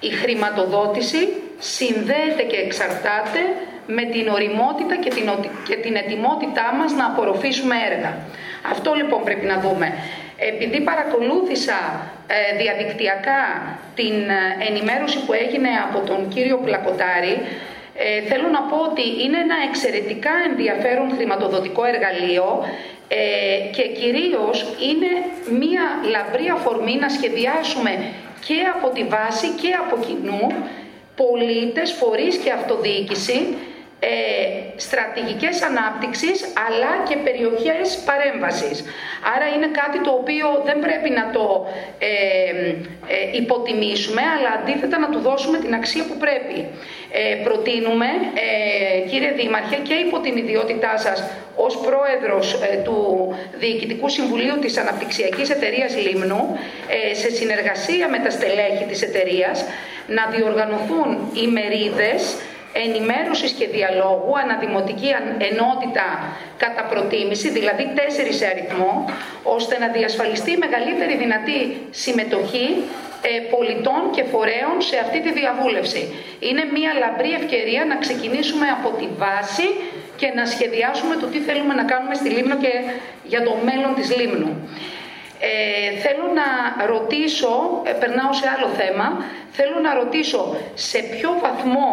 [0.00, 1.22] η χρηματοδότηση
[1.58, 3.40] συνδέεται και εξαρτάται
[3.86, 5.30] με την οριμότητα και την,
[5.68, 8.16] και την ετοιμότητά μας να απορροφήσουμε έργα.
[8.70, 9.92] Αυτό λοιπόν πρέπει να δούμε.
[10.36, 11.78] Επειδή παρακολούθησα
[12.26, 13.42] ε, διαδικτυακά
[13.94, 17.34] την ε, ενημέρωση που έγινε από τον κύριο Πλακοτάρη,
[17.96, 22.64] ε, θέλω να πω ότι είναι ένα εξαιρετικά ενδιαφέρον χρηματοδοτικό εργαλείο
[23.08, 23.16] ε,
[23.76, 24.56] και κυρίως
[24.88, 25.10] είναι
[25.60, 27.92] μία λαμπρή αφορμή να σχεδιάσουμε
[28.46, 30.46] και από τη βάση και από κοινού
[31.16, 33.56] πολίτες, φορείς και αυτοδιοίκηση
[34.06, 36.36] ε, στρατηγικές ανάπτυξης
[36.66, 38.76] αλλά και περιοχές παρέμβασης.
[39.34, 41.66] Άρα είναι κάτι το οποίο δεν πρέπει να το
[41.98, 42.10] ε,
[43.14, 46.58] ε, υποτιμήσουμε αλλά αντίθετα να του δώσουμε την αξία που πρέπει.
[47.16, 48.06] Ε, προτείνουμε,
[48.44, 51.18] ε, κύριε Δήμαρχε, και υπό την ιδιότητά σας
[51.56, 52.98] ως πρόεδρος του
[53.54, 56.58] Διοικητικού Συμβουλίου της Αναπτυξιακής Εταιρείας Λίμνου,
[57.12, 59.64] σε συνεργασία με τα στελέχη της εταιρείας,
[60.06, 62.36] να διοργανωθούν ημερίδες
[62.82, 65.10] ενημέρωσης και διαλόγου, αναδημοτική
[65.50, 66.06] ενότητα
[66.56, 68.92] κατά προτίμηση, δηλαδή τέσσερις σε αριθμό,
[69.42, 71.58] ώστε να διασφαλιστεί η μεγαλύτερη δυνατή
[71.90, 72.68] συμμετοχή
[73.22, 76.02] ε, πολιτών και φορέων σε αυτή τη διαβούλευση.
[76.48, 79.68] Είναι μια λαμπρή ευκαιρία να ξεκινήσουμε από τη βάση
[80.16, 82.72] και να σχεδιάσουμε το τι θέλουμε να κάνουμε στη Λίμνο και
[83.32, 84.50] για το μέλλον της Λίμνου.
[85.40, 86.48] Ε, θέλω να
[86.86, 91.90] ρωτήσω, ε, περνάω σε άλλο θέμα, θέλω να ρωτήσω σε ποιο βαθμό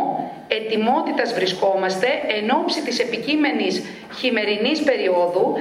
[0.48, 3.84] ετοιμότητας βρισκόμαστε εν ώψη της επικείμενης
[4.20, 5.58] χειμερινής περίοδου,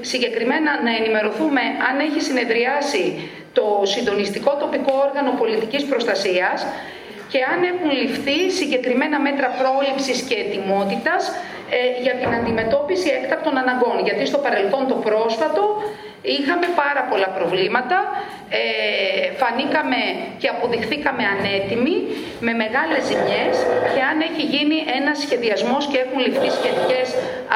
[0.00, 6.66] συγκεκριμένα να ενημερωθούμε αν έχει συνεδριάσει το συντονιστικό τοπικό όργανο πολιτικής προστασίας
[7.32, 11.22] και αν έχουν ληφθεί συγκεκριμένα μέτρα πρόληψης και ετοιμότητας
[11.76, 13.96] ε, για την αντιμετώπιση έκτακτων αναγκών.
[14.04, 15.64] Γιατί στο παρελθόν το πρόσφατο
[16.22, 17.98] Είχαμε πάρα πολλά προβλήματα,
[18.48, 18.62] ε,
[19.40, 20.00] φανήκαμε
[20.40, 21.96] και αποδειχθήκαμε ανέτοιμοι
[22.46, 23.54] με μεγάλες ζημιές
[23.94, 27.06] και αν έχει γίνει ένας σχεδιασμός και έχουν ληφθεί σχετικές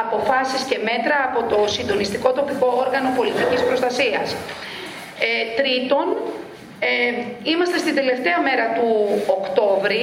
[0.03, 4.27] αποφάσεις και μέτρα από το συντονιστικό τοπικό όργανο πολιτικής προστασίας.
[5.27, 6.07] Ε, τρίτον,
[6.90, 8.88] ε, είμαστε στην τελευταία μέρα του
[9.38, 10.03] Οκτώβρη,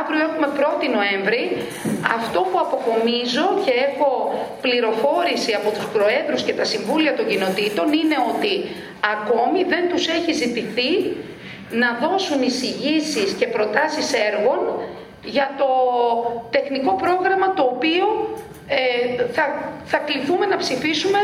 [0.00, 1.42] αύριο έχουμε 1η Νοέμβρη.
[2.18, 4.10] Αυτό που αποκομίζω και έχω
[4.64, 8.52] πληροφόρηση από τους Προέδρους και τα Συμβούλια των Κοινοτήτων είναι ότι
[9.14, 10.90] ακόμη δεν τους έχει ζητηθεί
[11.82, 14.60] να δώσουν εισηγήσεις και προτάσεις έργων
[15.24, 15.70] για το
[16.50, 18.06] τεχνικό πρόγραμμα το οποίο
[18.68, 19.44] ε, θα,
[19.84, 21.20] θα κληθούμε να ψηφίσουμε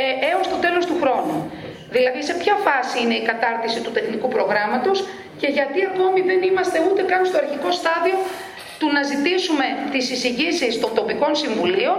[0.00, 1.50] ε, έως το τέλος του χρόνου.
[1.90, 5.08] Δηλαδή σε ποια φάση είναι η κατάρτιση του τεχνικού προγράμματος
[5.40, 8.16] και γιατί ακόμη δεν είμαστε ούτε καν στο αρχικό στάδιο
[8.78, 11.98] του να ζητήσουμε τις εισηγήσεις των τοπικών συμβουλίων.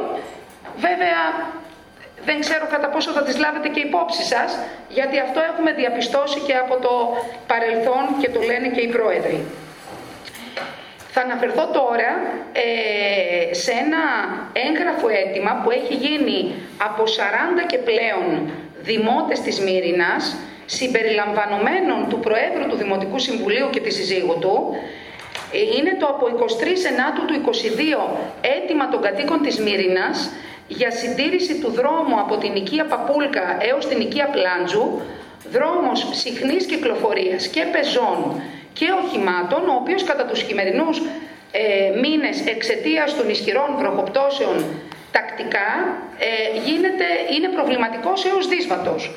[0.78, 1.21] Βέβαια
[2.26, 4.58] δεν ξέρω κατά πόσο θα τις λάβετε και υπόψη σας,
[4.89, 6.93] γιατί αυτό έχουμε διαπιστώσει και από το
[7.47, 9.45] παρελθόν και το λένε και οι πρόεδροι.
[11.10, 12.12] Θα αναφερθώ τώρα
[12.54, 14.04] ε, σε ένα
[14.67, 17.08] έγγραφο αίτημα που έχει γίνει από 40
[17.67, 20.36] και πλέον δημότες της Μύρινας,
[20.66, 24.76] συμπεριλαμβανομένων του Προέδρου του Δημοτικού Συμβουλίου και της συζύγου του,
[25.52, 30.30] ε, είναι το από 23 Ενάτου του 22 αίτημα των κατοίκων της Μύρινας
[30.68, 35.02] για συντήρηση του δρόμου από την οικία Παπούλκα έως την οικία Πλάντζου,
[35.52, 38.42] δρόμος συχνής κυκλοφορίας και πεζών
[38.74, 41.02] και οχημάτων, ο οποίος κατά τους χειμερινούς
[41.52, 44.66] ε, μήνες εξαιτίας των ισχυρών βροχοπτώσεων
[45.12, 45.70] τακτικά
[46.20, 49.12] ε, γίνεται, είναι προβληματικός έως δύσβατος.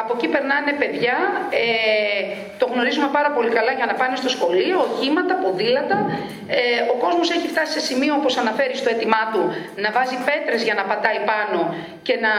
[0.00, 1.16] Από εκεί περνάνε παιδιά,
[1.50, 2.22] ε,
[2.58, 5.96] το γνωρίζουμε πάρα πολύ καλά για να πάνε στο σχολείο, οχήματα, ποδήλατα.
[6.48, 6.60] Ε,
[6.92, 9.42] ο κόσμος έχει φτάσει σε σημείο, όπως αναφέρεις στο αίτημά του,
[9.82, 12.34] να βάζει πέτρες για να πατάει πάνω και να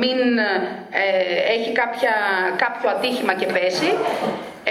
[0.00, 1.04] μην ε,
[1.56, 2.14] έχει κάποια,
[2.56, 3.90] κάποιο ατύχημα και πέσει.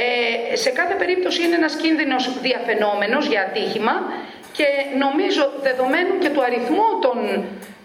[0.04, 3.94] Ε, σε κάθε περίπτωση είναι ένας κίνδυνος διαφαινόμενος για ατύχημα
[4.58, 7.18] και νομίζω δεδομένου και του αριθμού των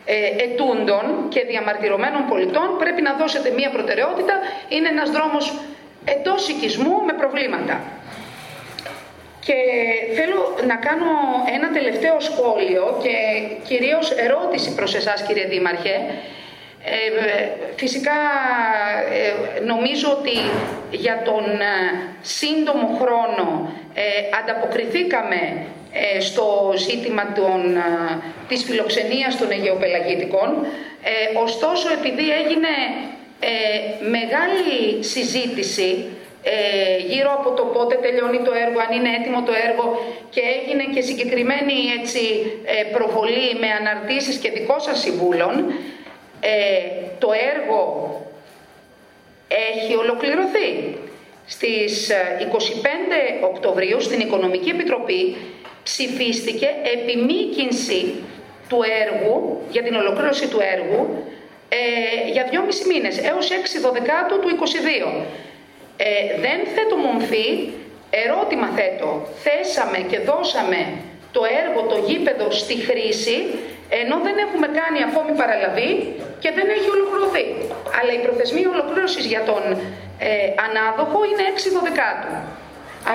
[0.05, 4.35] ε, ετούντων και διαμαρτυρωμένων πολιτών πρέπει να δώσετε μία προτεραιότητα.
[4.69, 5.55] Είναι ένας δρόμος
[6.05, 7.81] εντός οικισμού με προβλήματα.
[9.45, 9.55] Και
[10.15, 11.11] θέλω να κάνω
[11.55, 13.15] ένα τελευταίο σχόλιο και
[13.69, 15.95] κυρίως ερώτηση προς εσάς κύριε Δήμαρχε.
[16.85, 18.19] Ε, φυσικά
[19.13, 20.37] ε, νομίζω ότι
[20.91, 21.75] για τον ε,
[22.21, 24.03] σύντομο χρόνο ε,
[24.41, 25.82] ανταποκριθήκαμε ε,
[26.21, 27.61] στο ζήτημα των,
[28.49, 30.67] της φιλοξενίας των Αιγαιοπελαγητικών.
[31.03, 32.73] Ε, ωστόσο, επειδή έγινε
[33.41, 33.51] ε,
[34.17, 36.07] μεγάλη συζήτηση
[37.09, 39.85] γύρω από το πότε τελειώνει το έργο, αν είναι έτοιμο το έργο
[40.31, 42.21] και έγινε και συγκεκριμένη έτσι,
[42.93, 45.73] προβολή με αναρτήσεις και δικό σας συμβούλων,
[47.19, 47.83] το έργο
[49.49, 50.69] έχει ολοκληρωθεί.
[51.47, 52.11] Στις
[53.41, 55.37] 25 Οκτωβρίου στην Οικονομική Επιτροπή
[55.83, 58.15] ψηφίστηκε επιμήκυνση
[58.69, 61.25] του έργου, για την ολοκλήρωση του έργου,
[61.69, 65.27] ε, για δυόμισι μήνες, έως 6 Δεκάτου του 22.
[65.97, 67.49] Ε, δεν θέτω μομφή,
[68.25, 69.11] ερώτημα θέτω.
[69.45, 70.81] Θέσαμε και δώσαμε
[71.37, 73.37] το έργο, το γήπεδο στη χρήση,
[74.01, 75.91] ενώ δεν έχουμε κάνει ακόμη παραλαβή
[76.43, 77.45] και δεν έχει ολοκληρωθεί.
[77.99, 79.63] Αλλά η προθεσμία ολοκλήρωσης για τον
[80.29, 80.31] ε,
[80.67, 82.33] ανάδοχο είναι 6 Δεκάτου.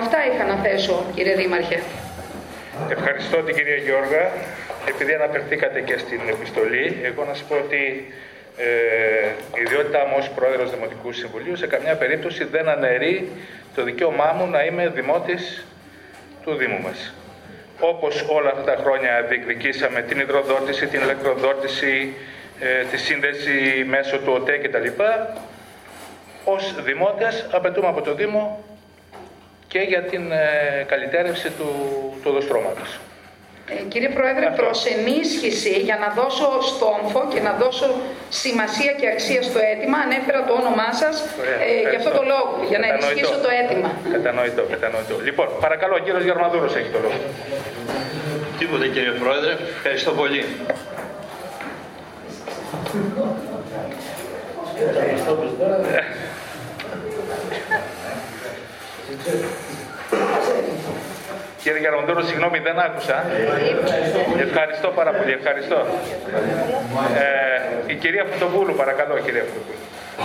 [0.01, 1.79] Αυτά είχα να θέσω, κύριε Δήμαρχε.
[2.89, 4.31] Ευχαριστώ την κυρία Γιώργα.
[4.87, 8.13] Επειδή αναφερθήκατε και στην επιστολή, εγώ να σας πω ότι
[8.57, 8.67] ε,
[9.57, 13.31] η ιδιότητά μου ως πρόεδρος Δημοτικού Συμβουλίου σε καμιά περίπτωση δεν αναιρεί
[13.75, 15.65] το δικαίωμά μου να είμαι δημότης
[16.43, 17.13] του Δήμου μας.
[17.79, 22.13] Όπως όλα αυτά τα χρόνια διεκδικήσαμε την υδροδότηση, την ηλεκτροδότηση,
[22.59, 24.87] ε, τη σύνδεση μέσω του ΟΤΕ κτλ.
[26.43, 28.63] Ως δημότες απαιτούμε από το Δήμο
[29.67, 31.65] και για την ε, καλυτέρευση του,
[32.06, 32.99] του οδοστρώματος.
[33.69, 34.61] Ε, κύριε Πρόεδρε, Αυτό.
[34.61, 37.87] προς ενίσχυση για να δώσω στόμφο και να δώσω
[38.41, 41.15] σημασία και αξία στο αίτημα, ανέφερα το όνομά σας
[41.67, 43.89] ε, για αυτό το λόγο, για να ενισχύσω το αίτημα.
[44.15, 45.15] Κατανοητό, κατανοητό.
[45.27, 47.19] Λοιπόν, παρακαλώ, ο κύριος Γερμαδούρος έχει το λόγο.
[48.59, 50.41] Τίποτε κύριε Πρόεδρε, ευχαριστώ πολύ.
[61.67, 63.25] Κύριε Γεροντούρο, συγγνώμη, δεν άκουσα.
[64.39, 65.75] Ευχαριστώ πάρα πολύ, ευχαριστώ.
[67.85, 69.77] Ε, η κυρία Φωτοβούλου, παρακαλώ, κυρία Φωτοβούλου.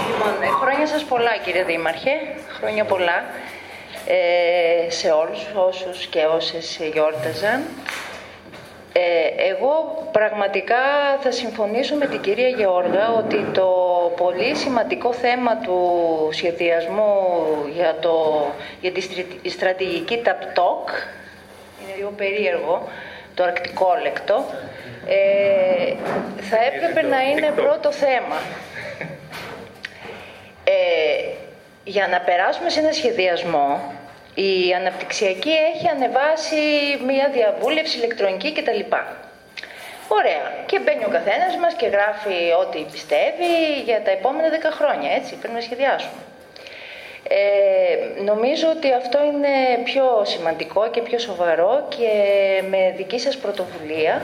[0.08, 2.10] Λοιπόν, ε, χρόνια σας πολλά, κύριε Δήμαρχε.
[2.58, 3.24] Χρόνια πολλά
[4.06, 7.60] ε, σε όλους όσους και όσες γιόρταζαν.
[8.92, 9.02] Ε,
[9.50, 9.72] εγώ
[10.12, 10.82] πραγματικά
[11.20, 13.68] θα συμφωνήσω με την κυρία Γεώργα ότι το
[14.16, 15.78] πολύ σημαντικό θέμα του
[16.32, 17.14] σχεδιασμού
[17.74, 18.46] για, το,
[18.80, 18.92] για
[19.42, 20.88] τη στρατηγική ΤΑΠΤΟΚ
[21.92, 22.88] είναι λίγο περίεργο,
[23.34, 24.44] το αρκτικόλεκτο,
[25.06, 25.94] ε,
[26.40, 28.36] θα έπρεπε να είναι πρώτο θέμα.
[30.64, 31.24] Ε,
[31.84, 33.94] για να περάσουμε σε ένα σχεδιασμό,
[34.34, 36.56] η αναπτυξιακή έχει ανεβάσει
[37.06, 38.80] μια διαβούλευση ηλεκτρονική κτλ.
[40.08, 40.44] Ωραία.
[40.66, 45.10] Και μπαίνει ο καθένας μας και γράφει ό,τι πιστεύει για τα επόμενα 10 χρόνια.
[45.12, 46.20] Έτσι, πρέπει να σχεδιάσουμε.
[47.28, 52.08] Ε, νομίζω ότι αυτό είναι πιο σημαντικό και πιο σοβαρό και
[52.70, 54.22] με δική σας πρωτοβουλία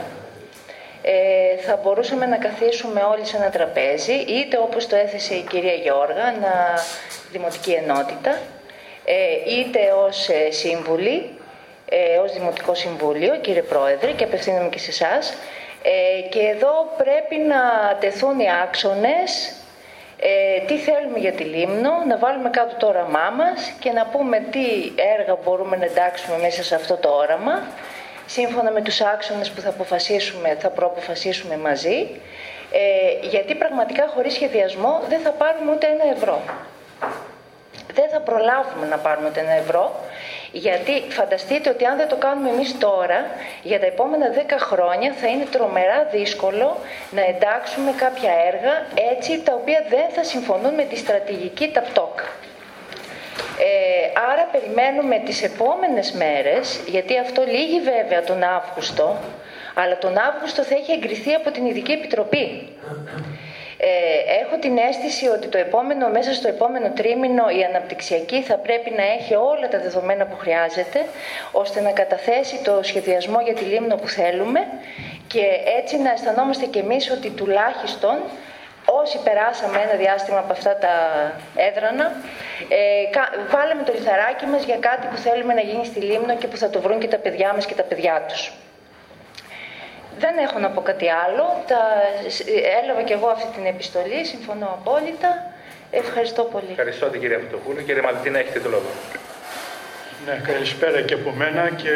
[1.01, 5.73] ε, θα μπορούσαμε να καθίσουμε όλοι σε ένα τραπέζι είτε όπως το έθεσε η κυρία
[5.73, 6.79] Γιώργα, να
[7.31, 8.37] δημοτική ενότητα,
[9.05, 11.29] ε, είτε ως ε, σύμβουλοι,
[11.89, 15.33] ε, ως Δημοτικό Συμβούλιο, κύριε Πρόεδρε, και απευθύνομαι και σε εσάς.
[15.83, 17.57] Ε, και εδώ πρέπει να
[17.99, 19.53] τεθούν οι άξονες
[20.21, 24.39] ε, τι θέλουμε για τη Λίμνο, να βάλουμε κάτω το όραμά μας και να πούμε
[24.51, 24.65] τι
[25.17, 27.61] έργα μπορούμε να εντάξουμε μέσα σε αυτό το όραμα,
[28.25, 32.07] σύμφωνα με τους άξονες που θα αποφασίσουμε, θα προαποφασίσουμε μαζί,
[32.71, 36.41] ε, γιατί πραγματικά χωρίς σχεδιασμό δεν θα πάρουμε ούτε ένα ευρώ.
[37.93, 39.95] Δεν θα προλάβουμε να πάρουμε ούτε ένα ευρώ
[40.51, 43.25] γιατί φανταστείτε ότι αν δεν το κάνουμε εμείς τώρα,
[43.63, 46.77] για τα επόμενα 10 χρόνια θα είναι τρομερά δύσκολο
[47.11, 52.19] να εντάξουμε κάποια έργα έτσι τα οποία δεν θα συμφωνούν με τη στρατηγική ταπτόκ.
[53.61, 59.17] Ε, άρα περιμένουμε τις επόμενες μέρες, γιατί αυτό λύγει βέβαια τον Αύγουστο,
[59.73, 62.67] αλλά τον Αύγουστο θα έχει εγκριθεί από την Ειδική Επιτροπή.
[63.81, 68.89] Ε, έχω την αίσθηση ότι το επόμενο, μέσα στο επόμενο τρίμηνο η αναπτυξιακή θα πρέπει
[68.89, 71.05] να έχει όλα τα δεδομένα που χρειάζεται
[71.51, 74.59] ώστε να καταθέσει το σχεδιασμό για τη λίμνο που θέλουμε
[75.27, 75.45] και
[75.79, 78.15] έτσι να αισθανόμαστε κι εμείς ότι τουλάχιστον
[78.85, 80.93] όσοι περάσαμε ένα διάστημα από αυτά τα
[81.55, 82.11] έδρανα,
[82.69, 82.77] ε,
[83.49, 86.69] βάλαμε το λιθαράκι μας για κάτι που θέλουμε να γίνει στη Λίμνο και που θα
[86.69, 88.51] το βρουν και τα παιδιά μας και τα παιδιά τους.
[90.23, 91.45] Δεν έχω να πω κάτι άλλο.
[91.67, 91.81] Τα...
[92.81, 95.29] Έλαβα και εγώ αυτή την επιστολή, συμφωνώ απόλυτα.
[95.91, 96.71] Ευχαριστώ πολύ.
[96.71, 97.83] Ευχαριστώ την κυρία Φωτοπούλου.
[97.85, 98.89] Κύριε Μαλτίνα, έχετε το λόγο.
[100.25, 101.93] Ναι, καλησπέρα και από μένα και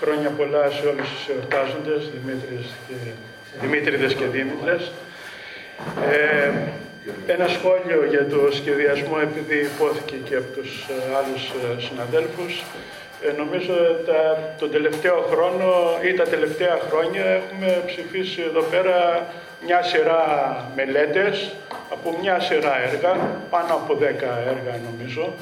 [0.00, 2.94] χρόνια πολλά σε όλους τους εορτάζοντες, Δημήτρης και,
[3.60, 4.92] Δημήτριδες και Δήμητρες.
[6.10, 6.50] Ε,
[7.26, 12.62] ένα σχόλιο για το σχεδιασμό, επειδή υπόθηκε και από τους ε, άλλους ε, συναδέλφους.
[13.28, 13.74] Ε, νομίζω
[14.06, 15.68] τα, τον τελευταίο χρόνο
[16.02, 19.26] ή τα τελευταία χρόνια έχουμε ψηφίσει εδώ πέρα
[19.66, 20.22] μια σειρά
[20.76, 21.54] μελέτες
[21.92, 23.16] από μια σειρά έργα,
[23.50, 24.02] πάνω από 10
[24.52, 25.32] έργα νομίζω,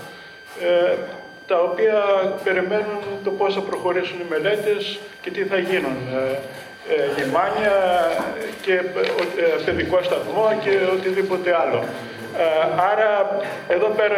[0.60, 0.94] ε,
[1.46, 2.02] τα οποία
[2.44, 5.96] περιμένουν το πώς θα προχωρήσουν οι μελέτες και τι θα γίνουν.
[6.14, 6.38] Ε,
[6.88, 7.76] ε, λιμάνια
[8.62, 11.84] και ε, παιδικό σταθμό και οτιδήποτε άλλο.
[12.38, 12.44] Ε,
[12.92, 13.38] άρα
[13.68, 14.16] εδώ πέρα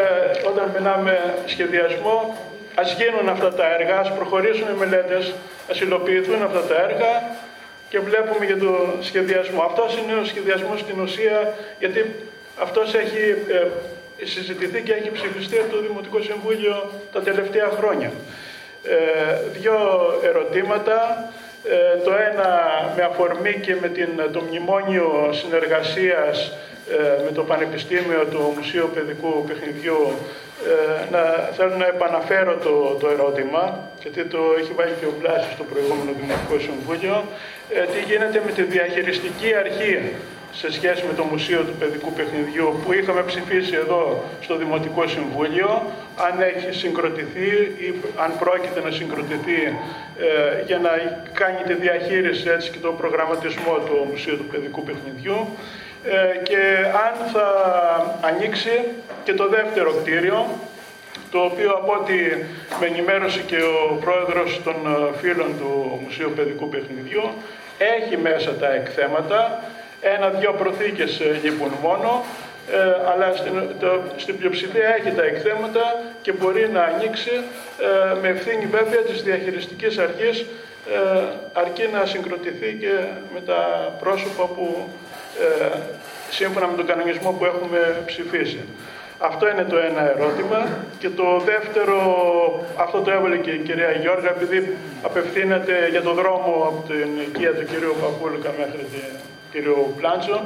[0.51, 2.37] όταν μιλάμε σχεδιασμό
[2.75, 5.35] ας γίνουν αυτά τα έργα, ας προχωρήσουν οι μελέτες,
[5.71, 7.37] ας υλοποιηθούν αυτά τα έργα
[7.89, 9.63] και βλέπουμε για το σχεδιασμό.
[9.63, 12.15] Αυτός είναι ο σχεδιασμός στην ουσία γιατί
[12.63, 13.37] αυτός έχει
[14.25, 18.13] συζητηθεί και έχει ψηφιστεί από το Δημοτικό Συμβούλιο τα τελευταία χρόνια.
[18.85, 19.77] Ε, δύο
[20.25, 21.29] ερωτήματα.
[21.65, 22.49] Ε, το ένα
[22.97, 26.53] με αφορμή και με την, το μνημόνιο συνεργασίας
[26.91, 30.13] ε, με το Πανεπιστήμιο του Μουσείου Παιδικού Παιχνιδιού
[30.71, 31.21] ε, να,
[31.57, 36.11] θέλω να επαναφέρω το, το ερώτημα γιατί το έχει βάλει και ο Πλάσης στο προηγούμενο
[36.21, 37.25] Δημοτικό Συμβούλιο
[37.93, 39.95] τι γίνεται με τη διαχειριστική αρχή
[40.53, 45.83] σε σχέση με το Μουσείο του Παιδικού Παιχνιδιού που είχαμε ψηφίσει εδώ στο Δημοτικό Συμβούλιο
[46.27, 47.51] αν έχει συγκροτηθεί
[47.87, 49.61] ή αν πρόκειται να συγκροτηθεί
[50.19, 50.91] ε, για να
[51.33, 55.37] κάνει τη διαχείριση έτσι και τον προγραμματισμό του Μουσείου του Παιδικού Παιχνιδιού.
[55.37, 55.82] ε,
[56.43, 56.63] και
[57.07, 57.47] αν θα
[58.21, 58.85] ανοίξει
[59.25, 60.47] και το δεύτερο κτίριο
[61.33, 62.15] το οποίο από ό,τι
[62.81, 63.61] με ενημέρωσε και
[63.91, 67.23] ο πρόεδρος των ε, φίλων του Μουσείου Παιδικού Παιχνιδιού
[67.79, 69.63] έχει μέσα τα εκθέματα.
[70.01, 72.25] Ένα-δυο προθήκες ε, λείπουν μόνο,
[72.71, 78.29] ε, αλλά στην, το, στην πλειοψηφία έχει τα εκθέματα και μπορεί να ανοίξει ε, με
[78.29, 80.47] ευθύνη βέβαια της διαχειριστικής αρχής
[80.95, 82.93] ε, αρκεί να συγκροτηθεί και
[83.35, 83.61] με τα
[84.01, 84.89] πρόσωπα που
[86.31, 88.61] σύμφωνα με τον κανονισμό που έχουμε ψηφίσει.
[89.19, 90.59] Αυτό είναι το ένα ερώτημα.
[90.99, 91.99] Και το δεύτερο,
[92.77, 97.53] αυτό το έβαλε και η κυρία Γιώργα, επειδή απευθύνεται για το δρόμο από την οικία
[97.55, 99.09] του κυρίου Παπούλικα μέχρι την
[99.53, 100.43] κύριο Πλάντσο,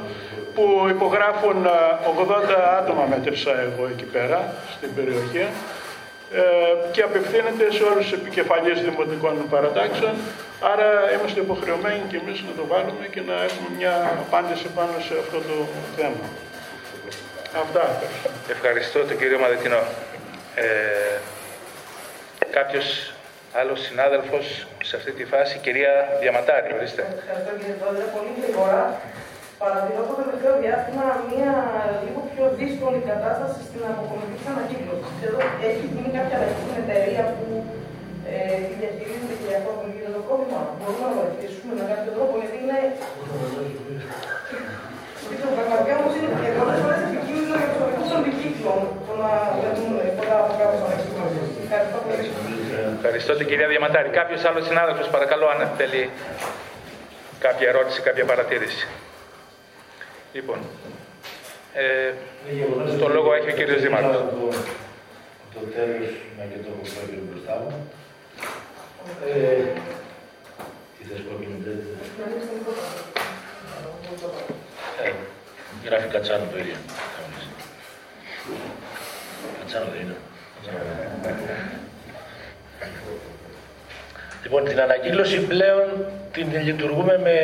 [0.55, 1.69] που υπογράφουν 80
[2.49, 5.51] ε, άτομα μέτρησα εγώ εκεί πέρα, στην περιοχή, ε,
[6.91, 10.13] και απευθύνεται σε όλους τους επικεφαλείς δημοτικών παρατάξεων,
[10.71, 13.93] άρα είμαστε υποχρεωμένοι και εμείς να το βάλουμε και να έχουμε μια
[14.25, 15.55] απάντηση πάνω σε αυτό το
[15.97, 16.25] θέμα.
[17.63, 18.01] Αυτά.
[18.49, 19.81] Ευχαριστώ τον κύριο Μαδετινό.
[20.55, 20.65] Ε,
[22.57, 23.13] κάποιος
[23.53, 27.01] άλλος συνάδελφος σε αυτή τη φάση, κυρία Διαματάρη, ορίστε.
[27.17, 29.01] Ευχαριστώ κύριε Πρόεδρε, πολύ γρήγορα.
[29.63, 31.51] Παρατηρώ το τελευταίο διάστημα μια
[32.05, 35.09] λίγο πιο δύσκολη κατάσταση στην αποκομιτή τη ανακύκλωση.
[35.27, 35.39] Εδώ
[35.69, 37.47] έχει γίνει κάποια αλλαγή στην εταιρεία που
[38.31, 38.33] ε,
[38.79, 40.61] διαχειρίζεται και αυτό το γίνεται το πρόβλημα.
[40.77, 42.77] Μπορούμε να βοηθήσουμε με κάποιο τρόπο, γιατί είναι.
[45.57, 50.35] Πραγματικά όμως είναι πολλέ φορέ επικίνδυνο για τους οδηγού των δικύκλων το να παίρνουν πολλά
[50.43, 51.39] από κάπου ανακύκλωση.
[51.63, 52.25] Ευχαριστώ πολύ.
[52.97, 54.09] Ευχαριστώ την κυρία Διαματάρη.
[54.19, 56.01] Κάποιος άλλος συνάδελφος, παρακαλώ, αν θέλει
[57.45, 58.83] κάποια ερώτηση, κάποια παρατήρηση.
[60.33, 60.57] Λοιπόν,
[61.73, 62.13] ε,
[62.99, 64.15] το λόγο έχει ο κύριος Δήμαρχος.
[64.15, 64.25] Το,
[65.53, 67.91] το τέλος, να και το έχω φέρει μπροστά μου.
[69.25, 69.63] Ε,
[70.97, 71.63] τι θες κόκκινη
[75.03, 75.11] ε,
[75.85, 76.75] Γράφει Κατσάνο το ίδιο.
[79.59, 80.15] Κατσάνο δεν είναι.
[84.43, 87.35] Λοιπόν, την ανακύκλωση πλέον την λειτουργούμε με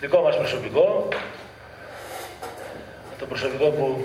[0.00, 1.08] δικό μας προσωπικό,
[3.22, 4.04] το προσωπικό που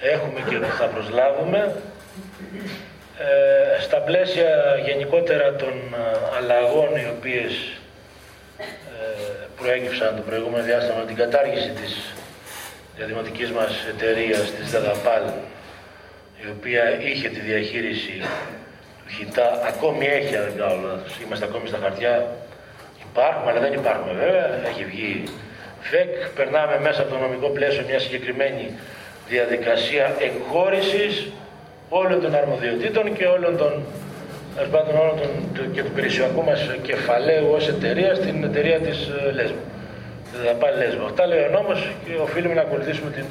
[0.00, 1.76] έχουμε και θα προσλάβουμε,
[3.18, 4.48] ε, στα πλαίσια
[4.84, 7.52] γενικότερα των ε, αλλαγών οι οποίες
[8.58, 8.64] ε,
[9.56, 12.14] προέκυψαν το προηγούμενο διάστημα την κατάργηση της
[12.96, 15.22] διαδηματικής μας εταιρείας, της ΔΑΔΑΠΑΛ,
[16.44, 18.22] η οποία είχε τη διαχείριση
[18.98, 22.28] του ΧΙΤΑ, ακόμη έχει αν δεν κάνω είμαστε ακόμη στα χαρτιά,
[23.12, 24.68] Υπάρχουμε, αλλά δεν υπάρχουμε βέβαια.
[24.68, 25.24] Έχει βγει
[25.80, 26.28] ΦΕΚ.
[26.36, 28.64] Περνάμε μέσα από το νομικό πλαίσιο μια συγκεκριμένη
[29.28, 31.32] διαδικασία εκχώρηση
[31.88, 33.72] όλων των αρμοδιοτήτων και όλων των
[34.70, 35.16] πάντων όλων
[35.54, 39.64] των, και του περιουσιακού μας κεφαλαίου ως εταιρεία στην εταιρεία της ε, Λέσβου.
[40.46, 41.04] Θα πάει Λέσβο.
[41.04, 43.24] Αυτά λέει ο νόμος και οφείλουμε να ακολουθήσουμε την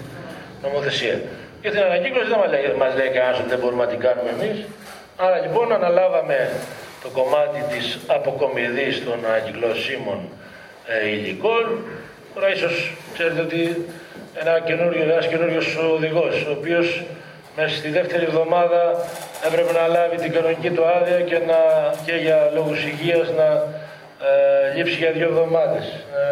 [0.64, 1.22] νομοθεσία.
[1.62, 2.40] Για την ανακύκλωση δεν
[2.78, 4.58] μας λέει κανένας ότι δεν μπορούμε να την κάνουμε εμείς.
[5.18, 6.50] Άρα λοιπόν αναλάβαμε
[7.04, 10.20] το κομμάτι της αποκομιδής των ανακυκλώσιμων
[10.88, 11.66] ε, υλικών.
[12.40, 13.86] Τώρα ίσως ξέρετε ότι
[14.42, 17.04] ένα καινούριο, ένας καινούριος οδηγός, ο οποίος
[17.56, 19.06] μέσα στη δεύτερη εβδομάδα
[19.48, 21.60] έπρεπε να λάβει την κανονική του άδεια και, να,
[22.06, 23.48] και για λόγους υγείας να
[24.28, 25.86] ε, λείψει για δύο εβδομάδες.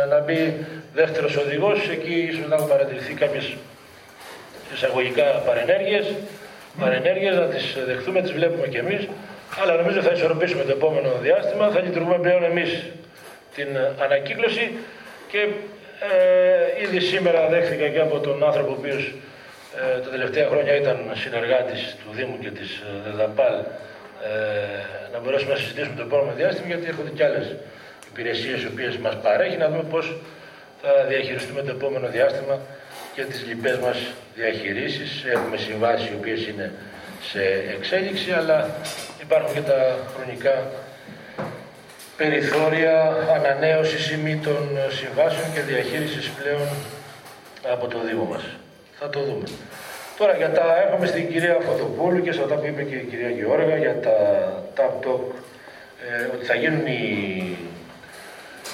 [0.04, 3.56] Ε, να μπει δεύτερος οδηγός, εκεί ίσως να έχουν παρατηρηθεί κάποιες
[4.74, 6.06] εισαγωγικά παρενέργειες,
[6.80, 9.08] παρενέργειες, να τις δεχτούμε, τις βλέπουμε κι εμείς,
[9.62, 12.70] αλλά νομίζω θα ισορροπήσουμε το επόμενο διάστημα, θα λειτουργούμε πλέον εμείς
[13.56, 13.68] την
[14.04, 14.72] ανακύκλωση
[15.32, 15.48] και
[16.00, 19.14] ε, ήδη σήμερα δέχθηκα και από τον άνθρωπο ο οποίος
[19.76, 23.62] ε, τα τελευταία χρόνια ήταν συνεργάτης του Δήμου και της ε, ΔΕΔΑΠΑΛ ε,
[25.14, 27.56] να μπορέσουμε να συζητήσουμε το επόμενο διάστημα γιατί έρχονται και άλλες
[28.12, 30.16] υπηρεσίες οι οποίες μας παρέχει να δούμε πώς
[30.82, 32.60] θα διαχειριστούμε το επόμενο διάστημα
[33.16, 33.98] και τις λοιπές μας
[34.36, 35.24] διαχειρήσεις.
[35.34, 36.72] Έχουμε συμβάσεις οι οποίες είναι
[37.30, 37.42] σε
[37.78, 38.70] εξέλιξη αλλά
[39.22, 40.56] υπάρχουν και τα χρονικά
[42.18, 42.96] περιθώρια
[43.36, 46.68] ανανέωσης ή των συμβάσεων και διαχείρισης πλέον
[47.74, 48.44] από το Δήμο μας.
[49.00, 49.48] Θα το δούμε.
[50.18, 53.30] Τώρα για τα έρχομαι στην κυρία Φωτοπούλου και σε αυτά που είπε και η κυρία
[53.30, 54.16] Γεώργα για τα
[54.76, 55.24] TAP Talk
[56.08, 57.04] ε, ότι θα γίνουν οι,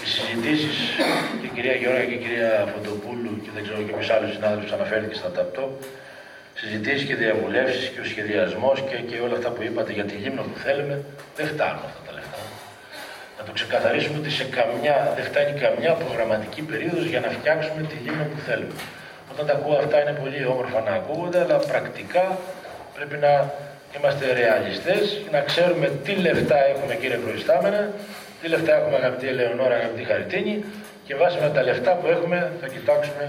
[0.01, 0.77] οι συζητήσεις
[1.39, 4.71] και η κυρία Γεώργα και η κυρία Φωτοπούλου και δεν ξέρω και ποιος άλλος συνάδελφος
[4.71, 5.73] αναφέρθηκε στα TAP Talk
[6.53, 10.41] συζητήσεις και διαβουλεύσεις και ο σχεδιασμός και, και όλα αυτά που είπατε για τη λίμνο
[10.41, 10.95] που θέλουμε
[11.35, 12.32] δεν φτάνουν αυτά τα λεφτά.
[13.43, 17.95] Να το ξεκαθαρίσουμε ότι σε καμιά, δεν φτάνει καμιά προγραμματική περίοδος για να φτιάξουμε τη
[18.03, 18.75] λίμνο που θέλουμε.
[19.31, 22.25] Όταν τα ακούω αυτά είναι πολύ όμορφα να ακούγονται, αλλά πρακτικά
[22.95, 23.33] πρέπει να
[23.95, 27.81] είμαστε ρεαλιστές, να ξέρουμε τι λεφτά έχουμε κύριε Προϊστάμενα,
[28.39, 30.55] τι λεφτά έχουμε αγαπητή Ελεονόρα, αγαπητή Χαριτίνη
[31.05, 33.25] και βάσει με τα λεφτά που έχουμε θα κοιτάξουμε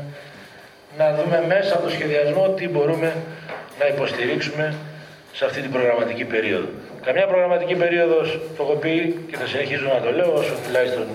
[0.98, 3.10] να δούμε μέσα από το σχεδιασμό τι μπορούμε
[3.78, 4.74] να υποστηρίξουμε
[5.36, 6.68] σε αυτή την προγραμματική περίοδο.
[7.06, 8.94] Καμιά προγραμματική περίοδος, το έχω πει
[9.30, 11.06] και θα συνεχίζω να το λέω όσο τουλάχιστον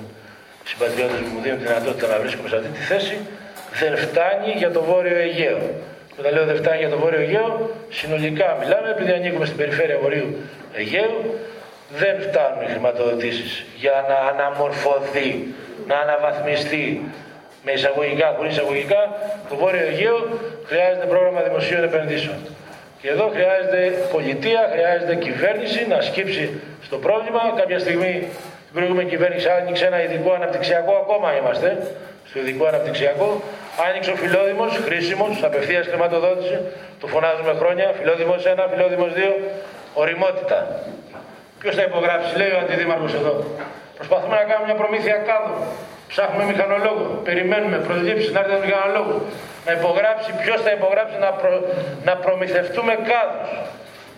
[0.64, 3.16] οι συμπατριώτες μου δίνουν τη δυνατότητα να βρίσκομαι σε αυτή τη θέση,
[3.82, 5.62] δεν φτάνει για το Βόρειο Αιγαίο.
[6.20, 10.30] Όταν λέω δεν φτάνει για το Βόρειο Αιγαίο, συνολικά μιλάμε, επειδή ανήκουμε στην περιφέρεια Βορείου
[10.74, 11.18] Αιγαίου,
[12.02, 15.30] δεν φτάνουν οι χρηματοδοτήσεις για να αναμορφωθεί,
[15.88, 16.86] να αναβαθμιστεί
[17.66, 19.02] με εισαγωγικά, χωρίς εισαγωγικά,
[19.50, 20.18] το Βόρειο Αιγαίο
[20.66, 22.40] χρειάζεται πρόγραμμα δημοσίων επενδύσεων.
[23.02, 23.82] Και εδώ χρειάζεται
[24.12, 27.42] πολιτεία, χρειάζεται κυβέρνηση να σκύψει στο πρόβλημα.
[27.58, 28.14] Κάποια στιγμή
[28.66, 31.70] την προηγούμενη κυβέρνηση άνοιξε ένα ειδικό αναπτυξιακό, ακόμα είμαστε
[32.30, 33.42] στο ειδικό αναπτυξιακό.
[33.88, 36.58] Άνοιξε ο φιλόδημος, χρήσιμος, απευθείας χρηματοδότηση.
[37.00, 37.92] Το φωνάζουμε χρόνια.
[38.00, 39.36] Φιλόδημος 1, φιλόδημος 2.
[39.94, 40.60] Οριμότητα.
[41.60, 43.34] Ποιος θα υπογράψει, λέει ο αντιδήμαρχος εδώ.
[43.96, 45.56] Προσπαθούμε να κάνουμε μια προμήθεια κάδου.
[46.12, 47.06] Ψάχνουμε μηχανολόγο.
[47.24, 49.22] Περιμένουμε προλήψει να έρθει ένα μηχανολόγος.
[49.66, 51.52] Να υπογράψει, ποιος θα υπογράψει να, προ...
[52.04, 53.50] να προμηθευτούμε κάδους.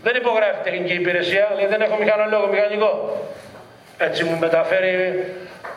[0.05, 2.91] Δεν υπογράφει τεχνική υπηρεσία, λέει δεν έχω μηχανολόγο, μηχανικό.
[3.97, 4.97] Έτσι μου μεταφέρει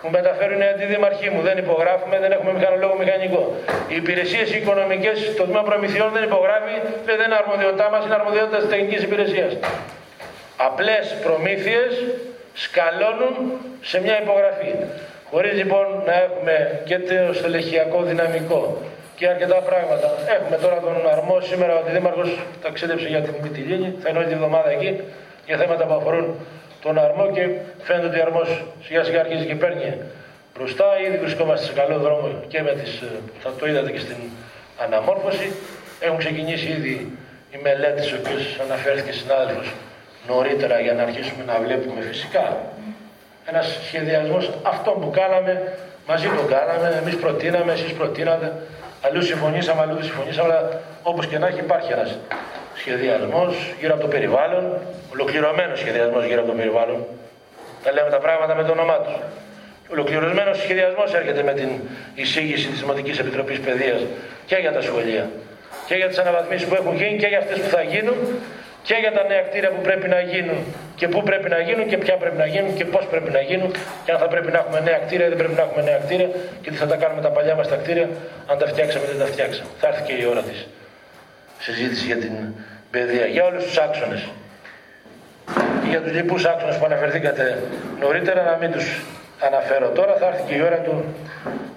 [0.05, 1.41] μου μεταφέρουν οι αντιδήμαρχοί μου.
[1.43, 3.43] Δεν υπογράφουμε, δεν έχουμε μηχανολόγο μηχανικό.
[3.89, 8.69] Οι υπηρεσίες οικονομικές, το τμήμα προμηθειών δεν υπογράφει, δεν είναι αρμοδιότητά μας, είναι αρμοδιότητα της
[8.69, 9.53] τεχνικής υπηρεσίας.
[10.57, 11.91] Απλές προμήθειες
[12.55, 13.35] σκαλώνουν
[13.81, 14.73] σε μια υπογραφή.
[15.35, 18.79] Χωρί λοιπόν να έχουμε και το στελεχειακό δυναμικό
[19.17, 20.09] και αρκετά πράγματα.
[20.37, 22.23] Έχουμε τώρα τον αρμό σήμερα, ο αντιδήμαρχο
[22.63, 25.01] ταξίδεψε για την Μυτιλίνη, θα είναι όλη τη βδομάδα εκεί
[25.47, 26.27] για θέματα που αφορούν
[26.83, 27.49] τον αρμό και
[27.83, 29.89] φαίνεται ότι ο αρμός σιγά σιγά αρχίζει και παίρνει
[30.55, 30.87] μπροστά.
[31.07, 33.07] Ήδη βρισκόμαστε σε καλό δρόμο και με τις, ε,
[33.43, 34.21] θα το είδατε και στην
[34.85, 35.53] αναμόρφωση.
[36.01, 36.95] Έχουν ξεκινήσει ήδη
[37.53, 39.73] οι μελέτες, οι οποίες αναφέρθηκε συνάδελφος
[40.29, 42.47] νωρίτερα για να αρχίσουμε να βλέπουμε φυσικά.
[43.47, 45.73] Ένας σχεδιασμός αυτό που κάναμε,
[46.07, 48.53] μαζί το κάναμε, εμείς προτείναμε, εσείς προτείνατε,
[49.03, 52.19] αλλού συμφωνήσαμε, αλλού δεν συμφωνήσαμε, αλλά όπως και να έχει υπάρχει ένας
[52.77, 54.65] σχεδιασμός γύρω από το περιβάλλον,
[55.13, 57.07] ολοκληρωμένος σχεδιασμός γύρω από το περιβάλλον.
[57.85, 59.15] Τα λέμε τα πράγματα με το όνομά τους.
[59.91, 61.69] Ολοκληρωμένος σχεδιασμός έρχεται με την
[62.15, 64.01] εισήγηση της Δημοτικής Επιτροπής Παιδείας
[64.47, 65.31] και για τα σχολεία
[65.87, 68.17] και για τις αναβαθμίσεις που έχουν γίνει και για αυτές που θα γίνουν
[68.87, 70.59] και για τα νέα κτίρια που πρέπει να γίνουν
[70.97, 73.71] και πού πρέπει να γίνουν και ποια πρέπει να γίνουν και πώς πρέπει να γίνουν
[74.05, 76.29] και αν θα πρέπει να έχουμε νέα κτίρια ή δεν πρέπει να έχουμε νέα κτίρια
[76.63, 78.09] και τι θα τα κάνουμε τα παλιά μας τα κτίρια,
[78.51, 79.69] αν τα φτιάξαμε ή δεν τα φτιάξαμε.
[79.81, 80.67] Θα έρθει και η ώρα της
[81.59, 82.35] συζήτησης για την
[82.91, 84.23] παιδεία, για όλους τους άξονες.
[85.83, 87.63] Και για τους λοιπούς άξονες που αναφερθήκατε
[88.01, 88.87] νωρίτερα να μην τους
[89.41, 90.95] αναφέρω τώρα θα έρθει και η ώρα του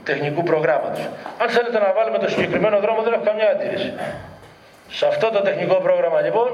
[0.04, 1.10] τεχνικού προγράμματος.
[1.42, 3.94] Αν θέλετε να βάλουμε το συγκεκριμένο δρόμο δεν έχω καμιά αντίρρηση.
[4.90, 6.50] Σε αυτό το τεχνικό πρόγραμμα λοιπόν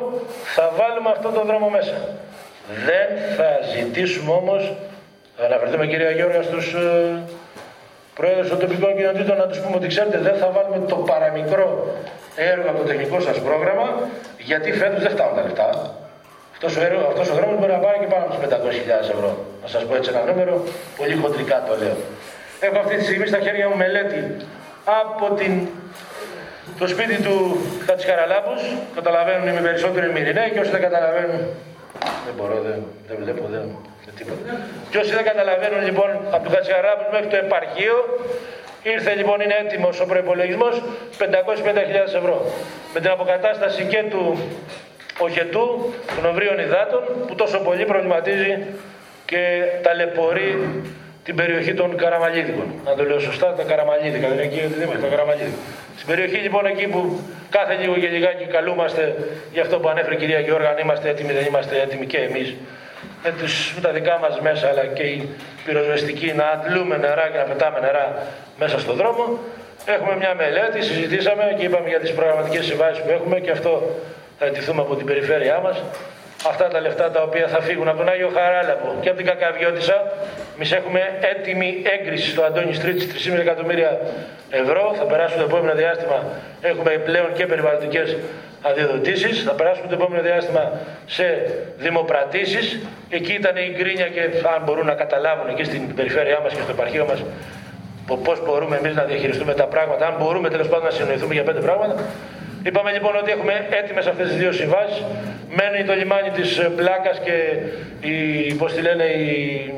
[0.55, 1.97] θα βάλουμε αυτό το δρόμο μέσα.
[2.85, 3.07] Δεν
[3.37, 4.73] θα ζητήσουμε όμως,
[5.37, 7.23] θα αναφερθούμε κυρία Γιώργα στους ε,
[8.15, 11.95] πρόεδρους των τοπικών κοινοτήτων να τους πούμε ότι ξέρετε δεν θα βάλουμε το παραμικρό
[12.35, 13.87] έργο από το τεχνικό σας πρόγραμμα
[14.37, 15.95] γιατί φέτος δεν φτάνουν τα λεφτά.
[16.53, 19.31] Αυτός ο, έργο, αυτός ο δρόμος μπορεί να πάει και πάνω από 500.000 ευρώ.
[19.61, 20.63] Να σας πω έτσι ένα νούμερο,
[20.97, 21.97] πολύ χοντρικά το λέω.
[22.59, 24.21] Έχω αυτή τη στιγμή στα χέρια μου μελέτη
[25.01, 25.51] από την,
[26.79, 27.35] το σπίτι του
[27.85, 28.61] Χατσικαραλάμπους.
[28.95, 31.41] Καταλαβαίνουν οι περισσότεροι Μυρινέοι και όσοι δεν καταλαβαίνουν
[32.25, 33.65] δεν μπορώ, δεν, δεν βλέπω, δεν,
[34.05, 34.41] δεν τίποτα.
[34.89, 37.95] Και όσοι δεν καταλαβαίνουν λοιπόν από το Χατσικαραλάμπους μέχρι το επαρχείο
[38.83, 40.67] Ήρθε λοιπόν, είναι έτοιμος ο προπολογισμό
[41.19, 42.45] 550.000 ευρώ.
[42.93, 44.37] Με την αποκατάσταση και του
[45.19, 48.65] οχετού των ομβρίων υδάτων που τόσο πολύ προβληματίζει
[49.25, 50.81] και ταλαιπωρεί
[51.23, 52.73] την περιοχή των Καραμαλίδικων.
[52.85, 55.57] Να το λέω σωστά, τα Καραμαλίδικα, δεν είναι εκεί δεν είμαστε, τα Καραμαλίδικα.
[55.95, 57.19] Στην περιοχή λοιπόν εκεί που
[57.49, 59.15] κάθε λίγο και λιγάκι καλούμαστε
[59.53, 62.55] για αυτό που ανέφερε η κυρία Γιώργα, αν είμαστε έτοιμοι, δεν είμαστε έτοιμοι και εμείς
[63.23, 63.33] με,
[63.75, 65.29] με τα δικά μας μέσα αλλά και οι
[65.65, 68.05] πυροσβεστικοί να αντλούμε νερά και να πετάμε νερά
[68.59, 69.39] μέσα στον δρόμο.
[69.85, 73.95] Έχουμε μια μελέτη, συζητήσαμε και είπαμε για τις προγραμματικές συμβάσεις που έχουμε και αυτό
[74.39, 75.83] θα ετηθούμε από την περιφέρειά μας
[76.47, 80.11] αυτά τα λεφτά τα οποία θα φύγουν από τον Άγιο Χαράλαμπο και από την Κακαβιώτησα.
[80.55, 83.99] Εμείς έχουμε έτοιμη έγκριση στο Αντώνη Στρίτη 3,5 εκατομμύρια
[84.49, 84.93] ευρώ.
[84.97, 86.23] Θα περάσουμε το επόμενο διάστημα.
[86.61, 88.17] Έχουμε πλέον και περιβαλλοντικές
[88.61, 89.43] αδειοδοτήσεις.
[89.43, 90.71] Θα περάσουμε το επόμενο διάστημα
[91.05, 91.25] σε
[91.77, 92.79] δημοπρατήσεις.
[93.09, 94.21] Εκεί ήταν η γκρίνια και
[94.55, 97.23] αν μπορούν να καταλάβουν εκεί στην περιφέρειά μας και στο επαρχείο μας
[98.23, 101.59] πώς μπορούμε εμείς να διαχειριστούμε τα πράγματα, αν μπορούμε τέλος πάντων να συνοηθούμε για πέντε
[101.59, 101.95] πράγματα.
[102.63, 105.03] Είπαμε λοιπόν ότι έχουμε έτοιμες αυτές τις δύο συμβάσεις.
[105.49, 107.35] Μένει το λιμάνι της Πλάκας και
[108.07, 109.73] η, πώς τη λένε, η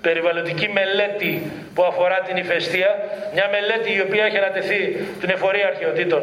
[0.00, 1.42] περιβαλλοντική μελέτη
[1.74, 2.90] που αφορά την ηφαιστεία.
[3.34, 4.80] Μια μελέτη η οποία έχει ανατεθεί
[5.20, 6.22] την εφορία αρχαιοτήτων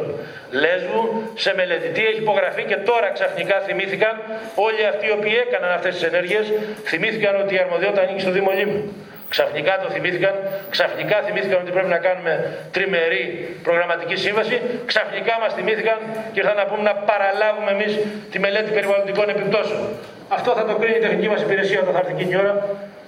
[0.50, 1.02] Λέσβου
[1.34, 2.02] σε μελετητή.
[2.06, 4.14] Έχει υπογραφεί και τώρα ξαφνικά θυμήθηκαν
[4.54, 6.52] όλοι αυτοί οι οποίοι έκαναν αυτές τις ενέργειες
[6.84, 8.82] θυμήθηκαν ότι η αρμοδιότητα ανήκει στο Δήμο Λίμνου.
[9.28, 10.34] Ξαφνικά το θυμήθηκαν,
[10.70, 12.32] ξαφνικά θυμήθηκαν ότι πρέπει να κάνουμε
[12.70, 15.98] τριμερή προγραμματική σύμβαση, ξαφνικά μας θυμήθηκαν
[16.32, 17.92] και ήρθαν να πούμε να παραλάβουμε εμείς
[18.30, 19.80] τη μελέτη περιβαλλοντικών επιπτώσεων.
[20.28, 22.54] Αυτό θα το κρίνει η τεχνική μας υπηρεσία όταν θα έρθει εκείνη η ώρα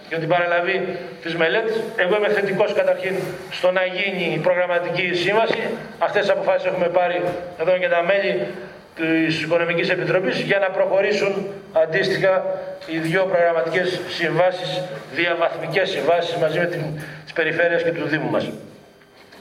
[0.09, 0.77] για την παραλαβή
[1.23, 1.77] της μελέτης.
[1.97, 3.15] Εγώ είμαι θετικός καταρχήν
[3.51, 5.61] στο να γίνει η προγραμματική σύμβαση.
[5.99, 7.23] Αυτές τις αποφάσεις έχουμε πάρει
[7.61, 8.47] εδώ και τα μέλη
[9.01, 12.45] της Οικονομικής Επιτροπής για να προχωρήσουν αντίστοιχα
[12.87, 14.83] οι δύο προγραμματικές συμβάσεις,
[15.13, 16.83] διαβαθμικές συμβάσεις μαζί με την,
[17.25, 18.49] τις περιφέρειες και του Δήμου μας.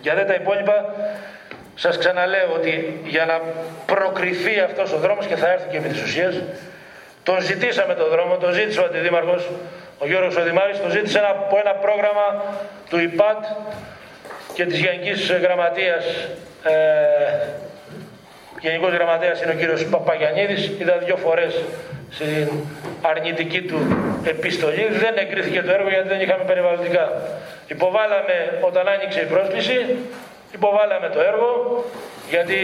[0.01, 0.95] Για δε τα υπόλοιπα,
[1.75, 3.41] σας ξαναλέω ότι για να
[3.85, 6.35] προκριθεί αυτός ο δρόμος και θα έρθει και επί της ουσίας,
[7.23, 9.49] τον ζητήσαμε τον δρόμο, τον ζήτησε ο Αντιδήμαρχος,
[9.97, 12.43] ο Γιώργος Οδημάρης, τον ζήτησε από ένα πρόγραμμα
[12.89, 13.45] του ΙΠΑΤ
[14.53, 16.05] και της Γενικής Γραμματείας
[16.63, 17.68] ε,
[18.61, 20.57] Γενικός Γραμματέας είναι ο κύριος Παπαγιανίδη.
[20.81, 21.63] Είδα δύο φορές
[22.11, 22.47] στην
[23.01, 23.79] αρνητική του
[24.23, 24.87] επιστολή.
[25.03, 27.05] Δεν εγκρίθηκε το έργο γιατί δεν είχαμε περιβαλλοντικά.
[27.67, 29.77] Υποβάλαμε όταν άνοιξε η πρόσκληση,
[30.53, 31.49] υποβάλαμε το έργο
[32.29, 32.57] γιατί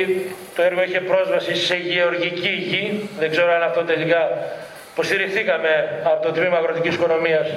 [0.55, 3.09] το έργο είχε πρόσβαση σε γεωργική γη.
[3.19, 4.21] Δεν ξέρω αν αυτό τελικά
[4.93, 7.47] υποστηριχθήκαμε από το Τμήμα Αγροτικής Οικονομίας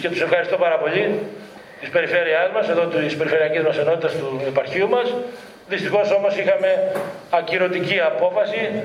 [0.00, 1.18] και τους ευχαριστώ πάρα πολύ
[1.80, 5.14] της περιφέρειάς μας, εδώ της περιφερειακής μας ενότητας του επαρχείου μας.
[5.68, 6.92] Δυστυχώς όμως είχαμε
[7.30, 8.82] ακυρωτική απόφαση.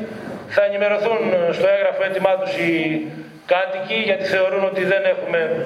[0.47, 1.17] Θα ενημερωθούν
[1.51, 3.07] στο έγγραφο έτοιμά τους οι
[3.45, 5.65] κάτοικοι γιατί θεωρούν ότι δεν έχουμε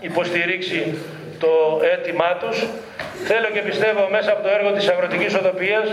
[0.00, 0.98] υποστηρίξει
[1.38, 2.66] το αίτημά τους.
[3.28, 5.88] Θέλω και πιστεύω μέσα από το έργο της αγροτικής οδοποιίας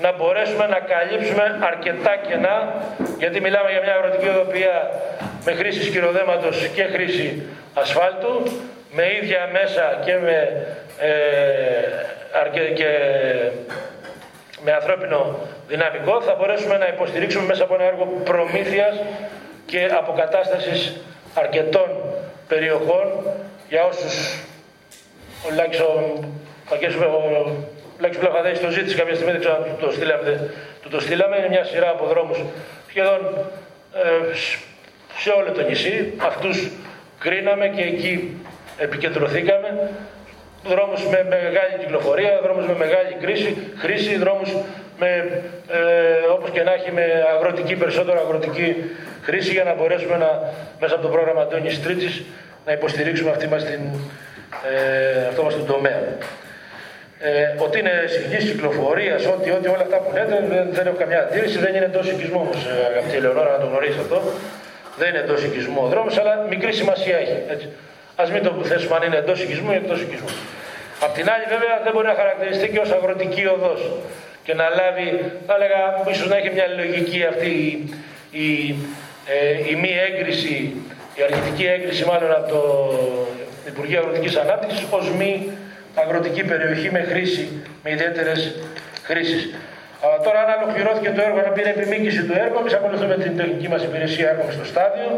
[0.00, 2.56] να μπορέσουμε να καλύψουμε αρκετά κενά
[3.18, 4.90] γιατί μιλάμε για μια αγροτική οδοπία
[5.44, 7.42] με χρήση σκυροδέματος και χρήση
[7.74, 8.42] ασφάλτου
[8.90, 10.36] με ίδια μέσα και με
[10.98, 11.76] ε,
[12.74, 12.90] και
[14.64, 15.38] με ανθρώπινο
[15.68, 18.94] δυναμικό θα μπορέσουμε να υποστηρίξουμε μέσα από ένα έργο προμήθειας
[19.66, 20.96] και αποκατάστασης
[21.34, 21.88] αρκετών
[22.48, 23.06] περιοχών.
[23.68, 24.44] Για όσους
[25.46, 26.22] ο Λάκης ο,
[26.70, 27.50] ο,
[27.98, 30.50] Λάκης Πλαφαδέης το ζήτησε κάποια στιγμή, δεν ξέρω αν το στείλαμε,
[30.82, 32.38] του το στείλαμε, είναι μια σειρά από δρόμους
[32.88, 33.20] σχεδόν
[33.94, 34.34] ε,
[35.18, 36.70] σε όλο το νησί, αυτούς
[37.18, 38.44] κρίναμε και εκεί
[38.78, 39.90] επικεντρωθήκαμε
[40.68, 44.50] δρόμους με μεγάλη κυκλοφορία, δρόμους με μεγάλη κρίση, χρήση, δρόμους
[44.98, 45.10] με,
[45.68, 45.78] ε,
[46.34, 47.04] όπως και να έχει με
[47.34, 48.76] αγροτική, περισσότερο αγροτική
[49.22, 50.30] χρήση για να μπορέσουμε να,
[50.80, 52.22] μέσα από το πρόγραμμα Αντώνης Τρίτης
[52.66, 53.80] να υποστηρίξουμε αυτή μας την,
[54.70, 56.00] ε, αυτό μας τον τομέα.
[57.18, 61.20] Ε, ότι είναι συγγύη κυκλοφορίας, ότι, ότι όλα αυτά που λέτε δεν, δεν έχω καμιά
[61.20, 64.22] αντίρρηση, δεν είναι εντό οικισμού όμως, ε, αγαπητή Ελεονόρα, να το γνωρίζει αυτό.
[64.98, 67.36] Δεν είναι εντό οικισμού ο δρόμος, αλλά μικρή σημασία έχει.
[67.48, 67.68] Έτσι.
[68.20, 70.32] Α μην το θέσουμε αν είναι εντός οικισμού ή εκτός οικισμού.
[71.00, 73.80] Απ' την άλλη, βέβαια, δεν μπορεί να χαρακτηριστεί και ως αγροτική οδός
[74.44, 75.08] και να λάβει,
[75.46, 75.80] θα έλεγα,
[76.12, 77.70] ίσως να έχει μια λογική αυτή η,
[78.44, 78.74] η,
[79.26, 80.56] ε, η μη έγκριση,
[81.18, 82.62] η αρχιτική έγκριση μάλλον από το
[83.66, 85.50] Υπουργείο Αγροτικής Ανάπτυξης ως μη
[85.94, 87.44] αγροτική περιοχή με χρήση,
[87.82, 88.54] με ιδιαίτερες
[89.02, 89.42] χρήσεις.
[90.02, 93.68] Αλλά τώρα, αν ολοκληρώθηκε το έργο, αν πήρε επιμήκυση του έργου, εμείς ακολουθούμε την τεχνική
[93.68, 95.08] μας υπηρεσία, έρχομαι στο στάδιο.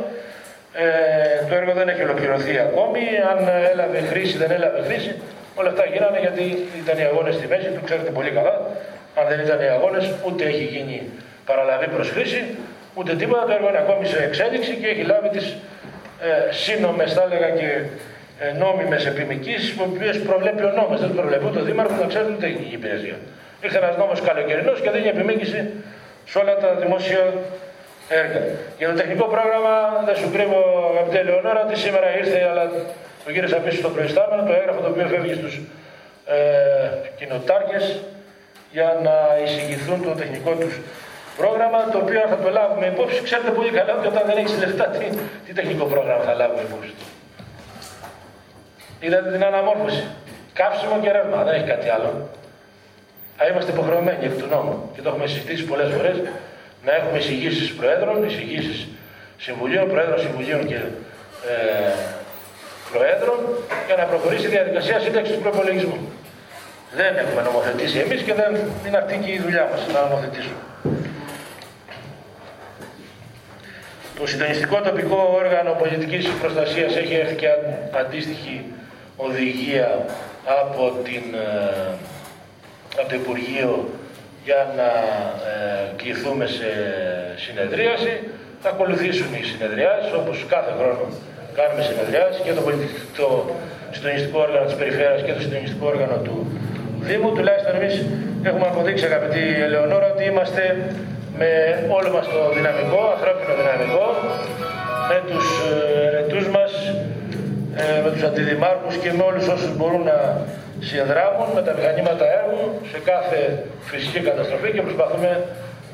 [0.80, 3.02] Ε, το έργο δεν έχει ολοκληρωθεί ακόμη.
[3.30, 3.38] Αν
[3.72, 5.12] έλαβε χρήση, δεν έλαβε χρήση.
[5.54, 6.44] Όλα αυτά γίνανε γιατί
[6.82, 8.54] ήταν οι αγώνες στη μέση, το ξέρετε πολύ καλά.
[9.18, 10.96] Αν δεν ήταν οι αγώνες, ούτε έχει γίνει
[11.46, 12.40] παραλαβή προς χρήση,
[12.94, 13.44] ούτε τίποτα.
[13.48, 15.46] Το έργο είναι ακόμη σε εξέλιξη και έχει λάβει τις
[16.28, 17.68] ε, σύνομες, θα έλεγα και
[18.44, 21.00] ε, νόμιμες επιμηκήσει, οι οποίες προβλέπει ο νόμος.
[21.00, 23.16] Δεν προβλέπει ούτε ο Δήμαρχο να ξέρει ούτε η υπηρεσία.
[23.64, 25.60] Ήρθε ένας νόμος καλοκαιρινός και δίνει επιμήκυση
[26.30, 27.22] σε όλα τα δημόσια
[28.08, 28.40] έργα.
[28.78, 29.74] Για το τεχνικό πρόγραμμα
[30.06, 30.60] δεν σου κρύβω,
[30.92, 32.64] αγαπητέ Λεωνόρα, ότι σήμερα ήρθε, αλλά
[33.24, 35.54] το γύρισα πίσω στο προϊστάμενο, το έγγραφο το οποίο φεύγει στους
[36.26, 36.38] ε,
[37.18, 37.84] κοινοτάρχες
[38.70, 40.74] για να εισηγηθούν το τεχνικό τους
[41.36, 43.22] πρόγραμμα, το οποίο θα το λάβουμε υπόψη.
[43.22, 45.06] Ξέρετε πολύ καλά ότι όταν δεν έχεις λεφτά, τι,
[45.44, 46.92] τι τεχνικό πρόγραμμα θα λάβουμε υπόψη.
[49.00, 50.04] Είδατε την αναμόρφωση.
[50.52, 52.10] Κάψιμο και ρεύμα, δεν έχει κάτι άλλο.
[53.36, 56.16] Θα είμαστε υποχρεωμένοι εκ του νόμου και το έχουμε συζητήσει πολλές φορές
[56.88, 58.88] να έχουμε εισηγήσεις προέδρων, εισηγήσεις
[59.38, 60.78] συμβουλίων, προέδρων συμβουλίων και
[61.50, 61.92] ε,
[62.92, 63.38] προέδρων
[63.86, 65.98] για να προχωρήσει η διαδικασία σύνταξης του προπολογισμού.
[66.94, 68.50] Δεν έχουμε νομοθετήσει εμείς και δεν
[68.86, 70.60] είναι αυτή και η δουλειά μας να νομοθετήσουμε.
[74.18, 77.48] Το συντονιστικό τοπικό όργανο πολιτικής προστασίας έχει έρθει και
[78.00, 78.64] αντίστοιχη
[79.16, 80.04] οδηγία
[80.60, 81.94] από την ε,
[83.00, 83.88] από το Υπουργείο
[84.48, 84.90] για να
[85.50, 85.54] ε,
[86.00, 86.70] κληθούμε σε
[87.44, 88.12] συνεδρίαση.
[88.62, 91.04] Θα ακολουθήσουν οι συνεδριάσεις όπως κάθε χρόνο
[91.58, 92.62] κάνουμε συνεδριάσεις και το,
[93.20, 93.26] το
[93.94, 96.36] συντονιστικό όργανο της Περιφέρειας και το συντονιστικό όργανο του
[97.06, 97.28] Δήμου.
[97.36, 97.94] Τουλάχιστον εμείς
[98.48, 100.62] έχουμε αποδείξει αγαπητή Ελεονόρα ότι είμαστε
[101.40, 101.50] με
[101.98, 104.06] όλο μας το δυναμικό, ανθρώπινο δυναμικό,
[105.10, 105.46] με τους
[106.08, 106.70] ερετούς μας,
[107.82, 110.18] ε, με τους αντιδημάρχους και με όλους όσους μπορούν να
[110.90, 113.40] συνδράμουν με τα μηχανήματα έργου σε κάθε
[113.90, 115.30] φυσική καταστροφή και προσπαθούμε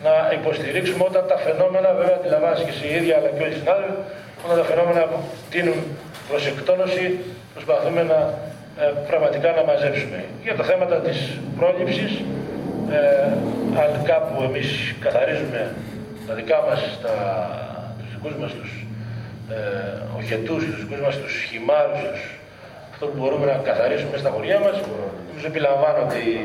[0.07, 3.95] να υποστηρίξουμε όταν τα φαινόμενα, βέβαια αντιλαμβάνεσαι και εσύ ίδια αλλά και όλοι οι συνάδελφοι,
[4.45, 5.03] όταν τα φαινόμενα
[5.53, 5.79] τίνουν
[6.29, 7.05] προς εκτόνωση
[7.55, 8.19] προσπαθούμε να
[8.83, 10.25] ε, πραγματικά να μαζέψουμε.
[10.43, 11.19] Για τα θέματα της
[11.59, 12.13] πρόληψης,
[12.91, 12.99] ε,
[13.83, 15.61] αν κάπου εμείς καθαρίζουμε
[16.27, 17.15] τα δικά μας, τα,
[17.99, 18.87] τους δικούς μας τους
[19.51, 19.57] ε,
[20.19, 22.23] οχετούς, τους δικούς μας τους χυμάρους, τους
[22.95, 24.77] αυτό που μπορούμε να καθαρίσουμε στα χωριά μας.
[25.29, 26.37] Νομίζω επιλαμβάνονται οι,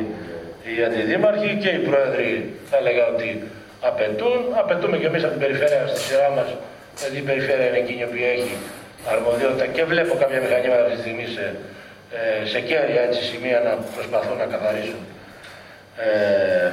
[0.69, 2.29] οι αντιδήμαρχοι και οι πρόεδροι
[2.69, 3.29] θα έλεγα ότι
[3.89, 4.39] απαιτούν.
[4.61, 6.49] Απαιτούμε και εμείς από την περιφέρεια στη σειρά μας,
[6.99, 8.55] γιατί η περιφέρεια είναι εκείνη που έχει
[9.13, 11.45] αρμοδιότητα και βλέπω κάποια μηχανήματα αυτή της στιγμή σε,
[12.17, 15.01] ε, σε κέρια έτσι, σημεία να προσπαθούν να καθαρίσουν
[16.03, 16.07] ε,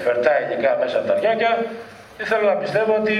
[0.04, 1.52] φερτά υλικά μέσα από τα ριάκια.
[2.16, 3.14] Και θέλω να πιστεύω ότι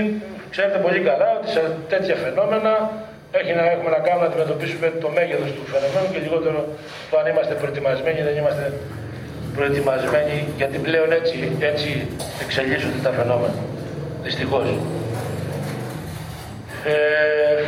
[0.53, 2.73] ξέρετε πολύ καλά ότι σε τέτοια φαινόμενα
[3.41, 6.59] έχει να έχουμε να κάνουμε να αντιμετωπίσουμε το μέγεθος του φαινομένου και λιγότερο
[7.11, 8.67] το αν είμαστε προετοιμασμένοι ή δεν είμαστε
[9.57, 11.37] προετοιμασμένοι γιατί πλέον έτσι,
[11.71, 11.89] έτσι
[12.45, 13.61] εξελίσσονται τα φαινόμενα.
[14.27, 14.67] Δυστυχώς.
[16.93, 17.63] Ε,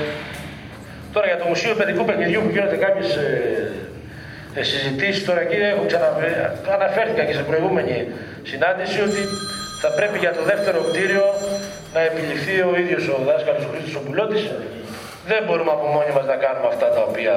[1.13, 3.73] τώρα για το Μουσείο Παιδικού Παιχνιδιού που γίνονται κάποιες ε,
[4.55, 6.09] ε, συζητήσεις τώρα εκεί έχω ξανα...
[6.77, 7.95] αναφέρθηκα και σε προηγούμενη
[8.51, 9.21] συνάντηση ότι
[9.83, 11.25] θα πρέπει για το δεύτερο κτίριο
[11.95, 14.43] να επιληφθεί ο ίδιος ο δάσκαλος ο Χρήστος Οπουλώτης
[15.31, 17.35] δεν μπορούμε από μόνοι μας να κάνουμε αυτά τα οποία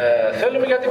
[0.00, 0.86] ε, θέλουμε γιατί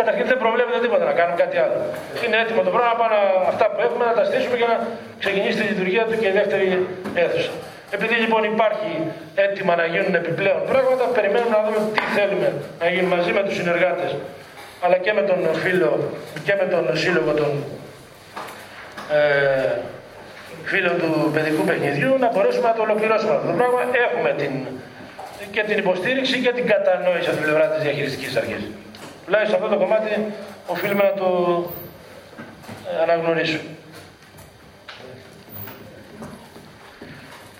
[0.00, 1.78] καταρχήν δεν προβλέπεται τίποτα να κάνουμε κάτι άλλο.
[2.24, 3.16] Είναι έτοιμο το πρόγραμμα, πάνω
[3.52, 4.76] αυτά που έχουμε να τα στήσουμε για να
[5.22, 6.66] ξεκινήσει τη λειτουργία του και η δεύτερη
[7.20, 7.52] αίθουσα.
[7.96, 8.90] Επειδή λοιπόν υπάρχει
[9.44, 12.48] έτοιμα να γίνουν επιπλέον πράγματα, περιμένουμε να δούμε τι θέλουμε
[12.80, 14.10] να γίνει μαζί με τους συνεργάτες
[14.84, 15.90] αλλά και με τον φίλο
[16.46, 17.50] και με τον σύλλογο των
[19.18, 19.68] ε,
[20.64, 23.80] φίλων του παιδικού παιχνιδιού να μπορέσουμε να το ολοκληρώσουμε αυτό το πράγμα.
[24.06, 24.52] Έχουμε την
[25.50, 28.62] και την υποστήριξη και την κατανόηση από την πλευρά της διαχειριστικής αρχής.
[29.24, 30.10] Τουλάχιστον αυτό το κομμάτι
[30.66, 31.28] οφείλουμε να το
[32.98, 33.70] ε, αναγνωρίσουμε.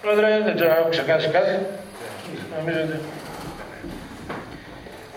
[0.03, 1.55] Πρόεδρε, δεν ξέρω αν έχω ξεκάσει κάτι.
[2.59, 2.99] Νομίζω ότι...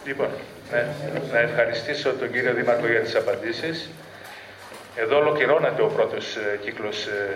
[0.05, 0.29] Λοιπόν,
[0.71, 0.85] ναι,
[1.31, 3.89] να ευχαριστήσω τον κύριο Δήμαρχο για τις απαντήσεις.
[4.95, 7.27] Εδώ ολοκληρώνεται ο πρώτος ε, κύκλος ε,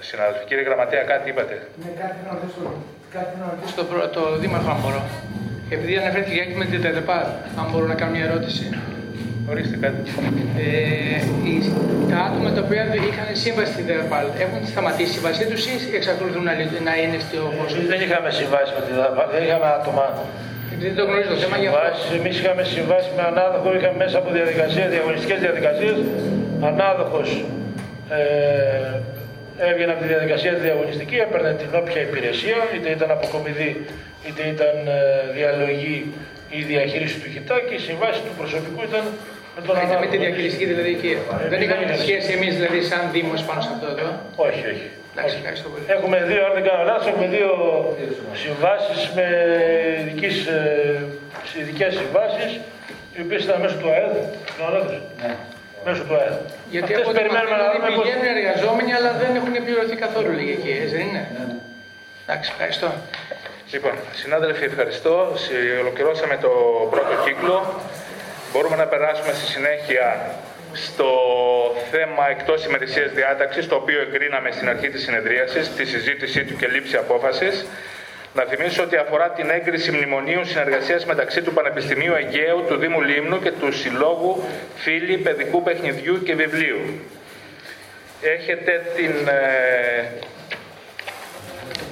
[0.00, 0.44] συνάδελφοι.
[0.44, 2.72] Κύριε Γραμματέα, κάτι είπατε; Ναι, κάτι να ρωτήσω.
[3.16, 3.84] Κάτι να ρωτήσω το,
[4.16, 5.02] το Δήμαρχο, αν μπορώ.
[5.74, 7.18] Επειδή αναφέρθηκε και με την ΤΕΔΕΠΑ,
[7.60, 8.64] αν μπορώ να κάνω μια ερώτηση.
[9.50, 10.00] Ορίστε κάτι.
[10.58, 11.20] Ε,
[12.10, 16.44] τα άτομα τα οποία είχαν σύμβαση στην ΤΕΔΕΠΑ έχουν σταματήσει τη σύμβασή τους ή εξακολουθούν
[16.48, 16.52] να,
[16.88, 17.76] να είναι στο πόσο.
[17.92, 20.04] Δεν είχαμε συμβάσει με την ΤΕΔΕΠΑ, δεν είχαμε άτομα
[20.84, 22.14] Δεν το γνωρίζω το θέμα για αυτό.
[22.20, 25.96] Εμείς είχαμε συμβάσει με ανάδοχο, είχαμε μέσα από διαδικασία, διαγωνιστικές διαδικασίες.
[26.68, 27.28] Ανάδοχος
[28.16, 28.18] ε,
[29.58, 33.70] έβγαινε από τη διαδικασία τη διαγωνιστική, έπαιρνε την όποια υπηρεσία, είτε ήταν αποκομιδή,
[34.26, 35.98] είτε ήταν ε, διαλογή
[36.50, 39.04] ή διαχείριση του χιτά και η συμβάση του προσωπικού ήταν
[39.56, 40.00] με τον ανάδοχο.
[40.00, 41.12] με τη διαχειριστική δηλαδή εκεί.
[41.48, 44.88] Δεν είχαμε σχέση εμείς δηλαδή σαν Δήμος πάνω σε αυτό εδώ; Όχι, όχι.
[45.86, 47.50] Έχουμε δύο, αν δεν κάνω λάθος, έχουμε δύο
[48.44, 49.26] συμβάσεις με
[49.96, 50.10] ε,
[51.60, 52.50] ειδικές συμβάσεις,
[53.14, 54.12] οι οποίες ήταν μέσω του ΑΕΔ,
[55.22, 55.34] ναι.
[55.84, 56.36] Μέσω του ΑΕΔ.
[56.74, 58.34] Γιατί Αυτές περιμένουμε να δούμε πηγαίνουν πώς...
[58.36, 61.22] εργαζόμενοι, αλλά δεν έχουν πληρωθεί καθόλου λίγοι εκεί, δεν είναι.
[61.36, 61.44] Ναι.
[62.24, 62.88] Εντάξει, ευχαριστώ.
[63.72, 65.14] Λοιπόν, συνάδελφοι, ευχαριστώ.
[65.80, 66.50] Ολοκληρώσαμε το
[66.90, 67.56] πρώτο κύκλο.
[68.52, 70.06] Μπορούμε να περάσουμε στη συνέχεια
[70.72, 71.10] στο
[71.90, 76.66] θέμα εκτός ημερησίας διάταξης, το οποίο εγκρίναμε στην αρχή της συνεδρίασης, τη συζήτησή του και
[76.66, 77.66] λήψη απόφασης.
[78.34, 83.40] Να θυμίσω ότι αφορά την έγκριση μνημονίου συνεργασίας μεταξύ του Πανεπιστημίου Αιγαίου, του Δήμου Λίμνου
[83.40, 84.42] και του Συλλόγου
[84.76, 86.80] Φίλοι Παιδικού Παιχνιδιού και Βιβλίου.
[88.22, 90.04] Έχετε την, ε,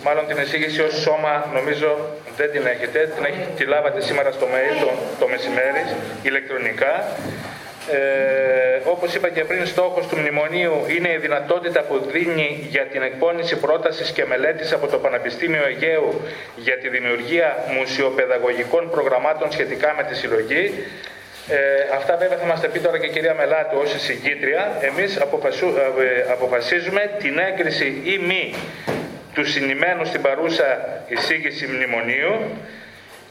[0.03, 1.99] μάλλον την εισήγηση ως σώμα, νομίζω
[2.37, 5.85] δεν την έχετε, την, έχετε, τη λάβατε σήμερα στο mail το, το μεσημέρι,
[6.23, 7.05] ηλεκτρονικά.
[7.91, 13.03] Ε, όπως είπα και πριν, στόχος του μνημονίου είναι η δυνατότητα που δίνει για την
[13.03, 16.21] εκπόνηση πρότασης και μελέτης από το Πανεπιστήμιο Αιγαίου
[16.57, 20.73] για τη δημιουργία μουσιοπαιδαγωγικών προγραμμάτων σχετικά με τη συλλογή.
[21.49, 21.57] Ε,
[21.95, 24.77] αυτά βέβαια θα μας τα πει τώρα και η κυρία Μελάτου ως συγκήτρια.
[24.81, 28.55] Εμείς αποφασου, ε, αποφασίζουμε την έγκριση ή μη
[29.35, 32.35] του συνημένου στην παρούσα εισήγηση μνημονίου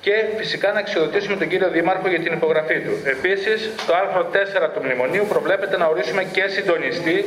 [0.05, 2.93] και φυσικά να αξιοδοτήσουμε τον κύριο Δήμαρχο για την υπογραφή του.
[3.15, 7.17] Επίσης, στο άρθρο 4 του Μνημονίου προβλέπεται να ορίσουμε και συντονιστή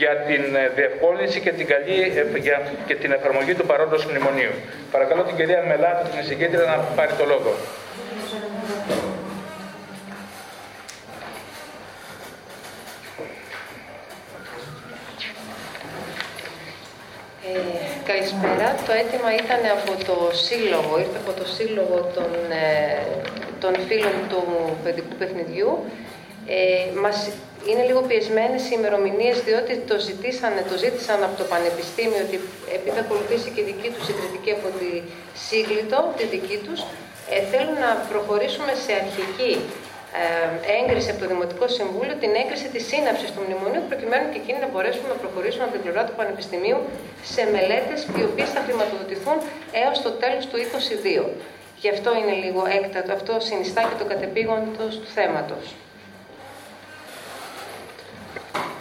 [0.00, 1.98] για την ε, διευκόλυνση και την, καλή,
[2.46, 2.56] για,
[2.86, 4.54] και την εφαρμογή του παρόντος Μνημονίου.
[4.94, 7.50] Παρακαλώ την κυρία Μελάτη, την εισηγήτρια, να πάρει το λόγο.
[17.54, 17.60] Ε,
[18.10, 18.66] καλησπέρα.
[18.86, 20.16] Το αίτημα ήταν από το
[20.46, 22.30] σύλλογο, ήρθε από το σύλλογο των,
[22.64, 22.66] ε,
[23.62, 24.42] των φίλων του
[24.82, 25.70] παιδικού παιχνιδιού.
[26.56, 27.18] Ε, μας
[27.68, 32.36] είναι λίγο πιεσμένες οι ημερομηνίες διότι το, ζητήσανε, το ζήτησαν από το Πανεπιστήμιο ότι
[32.76, 34.90] επειδή θα ακολουθήσει και η δική τους συγκριτική από τη
[35.48, 36.80] Σύγκλιτο, τη δική τους,
[37.34, 39.52] ε, θέλουν να προχωρήσουμε σε αρχική
[40.22, 40.26] ε,
[40.78, 44.68] έγκριση από το Δημοτικό Συμβούλιο την έγκριση της σύναψης του μνημονίου, προκειμένου και εκείνοι να
[44.72, 46.80] μπορέσουν να προχωρήσουν από την πλευρά του Πανεπιστημίου
[47.32, 49.36] σε μελέτες οι οποίες θα χρηματοδοτηθούν
[49.82, 51.24] έως το τέλος του 2022.
[51.82, 55.64] Γι' αυτό είναι λίγο έκτατο, αυτό συνιστά και το κατεπήγοντος του θέματος.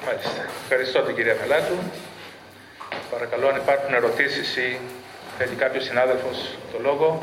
[0.06, 0.42] Μάλιστα.
[0.64, 1.78] Ευχαριστώ την κυρία Μελάτου.
[3.12, 4.80] Παρακαλώ αν υπάρχουν ερωτήσεις ή
[5.38, 6.38] θέλει κάποιος συνάδελφος
[6.72, 7.20] το λόγο.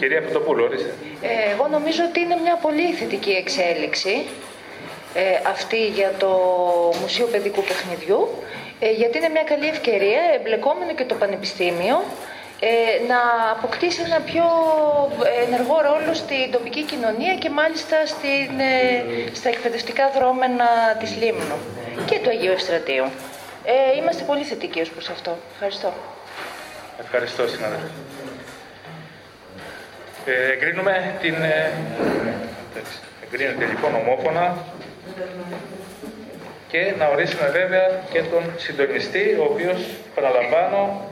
[0.00, 0.94] Κυρία Πιτοπούλου, ορίστε.
[1.22, 4.14] Ε, εγώ νομίζω ότι είναι μια πολύ θετική εξέλιξη
[5.14, 5.22] ε,
[5.54, 6.30] αυτή για το
[7.00, 8.20] Μουσείο Παιδικού Παιχνιδιού,
[8.78, 11.96] ε, γιατί είναι μια καλή ευκαιρία, εμπλεκόμενο και το Πανεπιστήμιο,
[12.60, 12.70] ε,
[13.10, 13.20] να
[13.56, 14.44] αποκτήσει ένα πιο
[15.46, 18.50] ενεργό ρόλο στην τοπική κοινωνία και μάλιστα στην,
[19.32, 20.68] στα εκπαιδευτικά δρόμενα
[21.00, 21.58] της Λίμνου
[22.06, 23.04] και του Αγίου Ευστρατείου.
[23.64, 25.36] Ε, είμαστε πολύ θετικοί ως προς αυτό.
[25.52, 25.92] Ευχαριστώ.
[27.00, 27.88] Ευχαριστώ, συνάδελφε.
[30.30, 31.34] Ε, εγκρίνουμε την...
[31.34, 31.70] Ε,
[33.24, 34.64] εγκρίνεται λοιπόν ομόφωνα
[36.68, 39.78] και να ορίσουμε βέβαια και τον συντονιστή, ο οποίος,
[40.14, 41.10] παραλαμβάνω,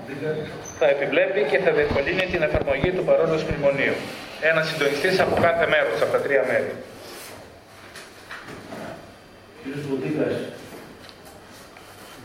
[0.78, 3.94] θα επιβλέπει και θα διευκολύνει την εφαρμογή του παρόντος μνημονίου.
[4.40, 6.72] Ένας συντονιστής από κάθε μέρος, από τα τρία μέρη.
[9.62, 10.34] Κύριος Ποτίκας,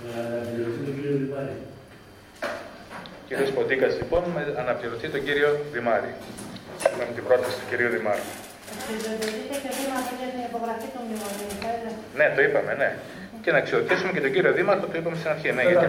[0.06, 1.56] να αναπληρωθεί τον κύριο Δημάρη.
[3.28, 6.14] Κύριος Ποτίκας, λοιπόν, με αναπληρωθεί τον κύριο Δημάρη.
[6.80, 8.32] Είχαμε την πρόταση του κυρίου Δημάρχου.
[12.20, 12.90] Ναι, το είπαμε, ναι.
[13.44, 15.52] Και να αξιοποιήσουμε και τον κύριο Δήμαρχο, το είπαμε στην αρχή.
[15.52, 15.86] Ναι, γιατί...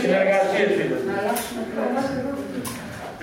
[0.00, 0.96] Συνεργασίες, φίλε.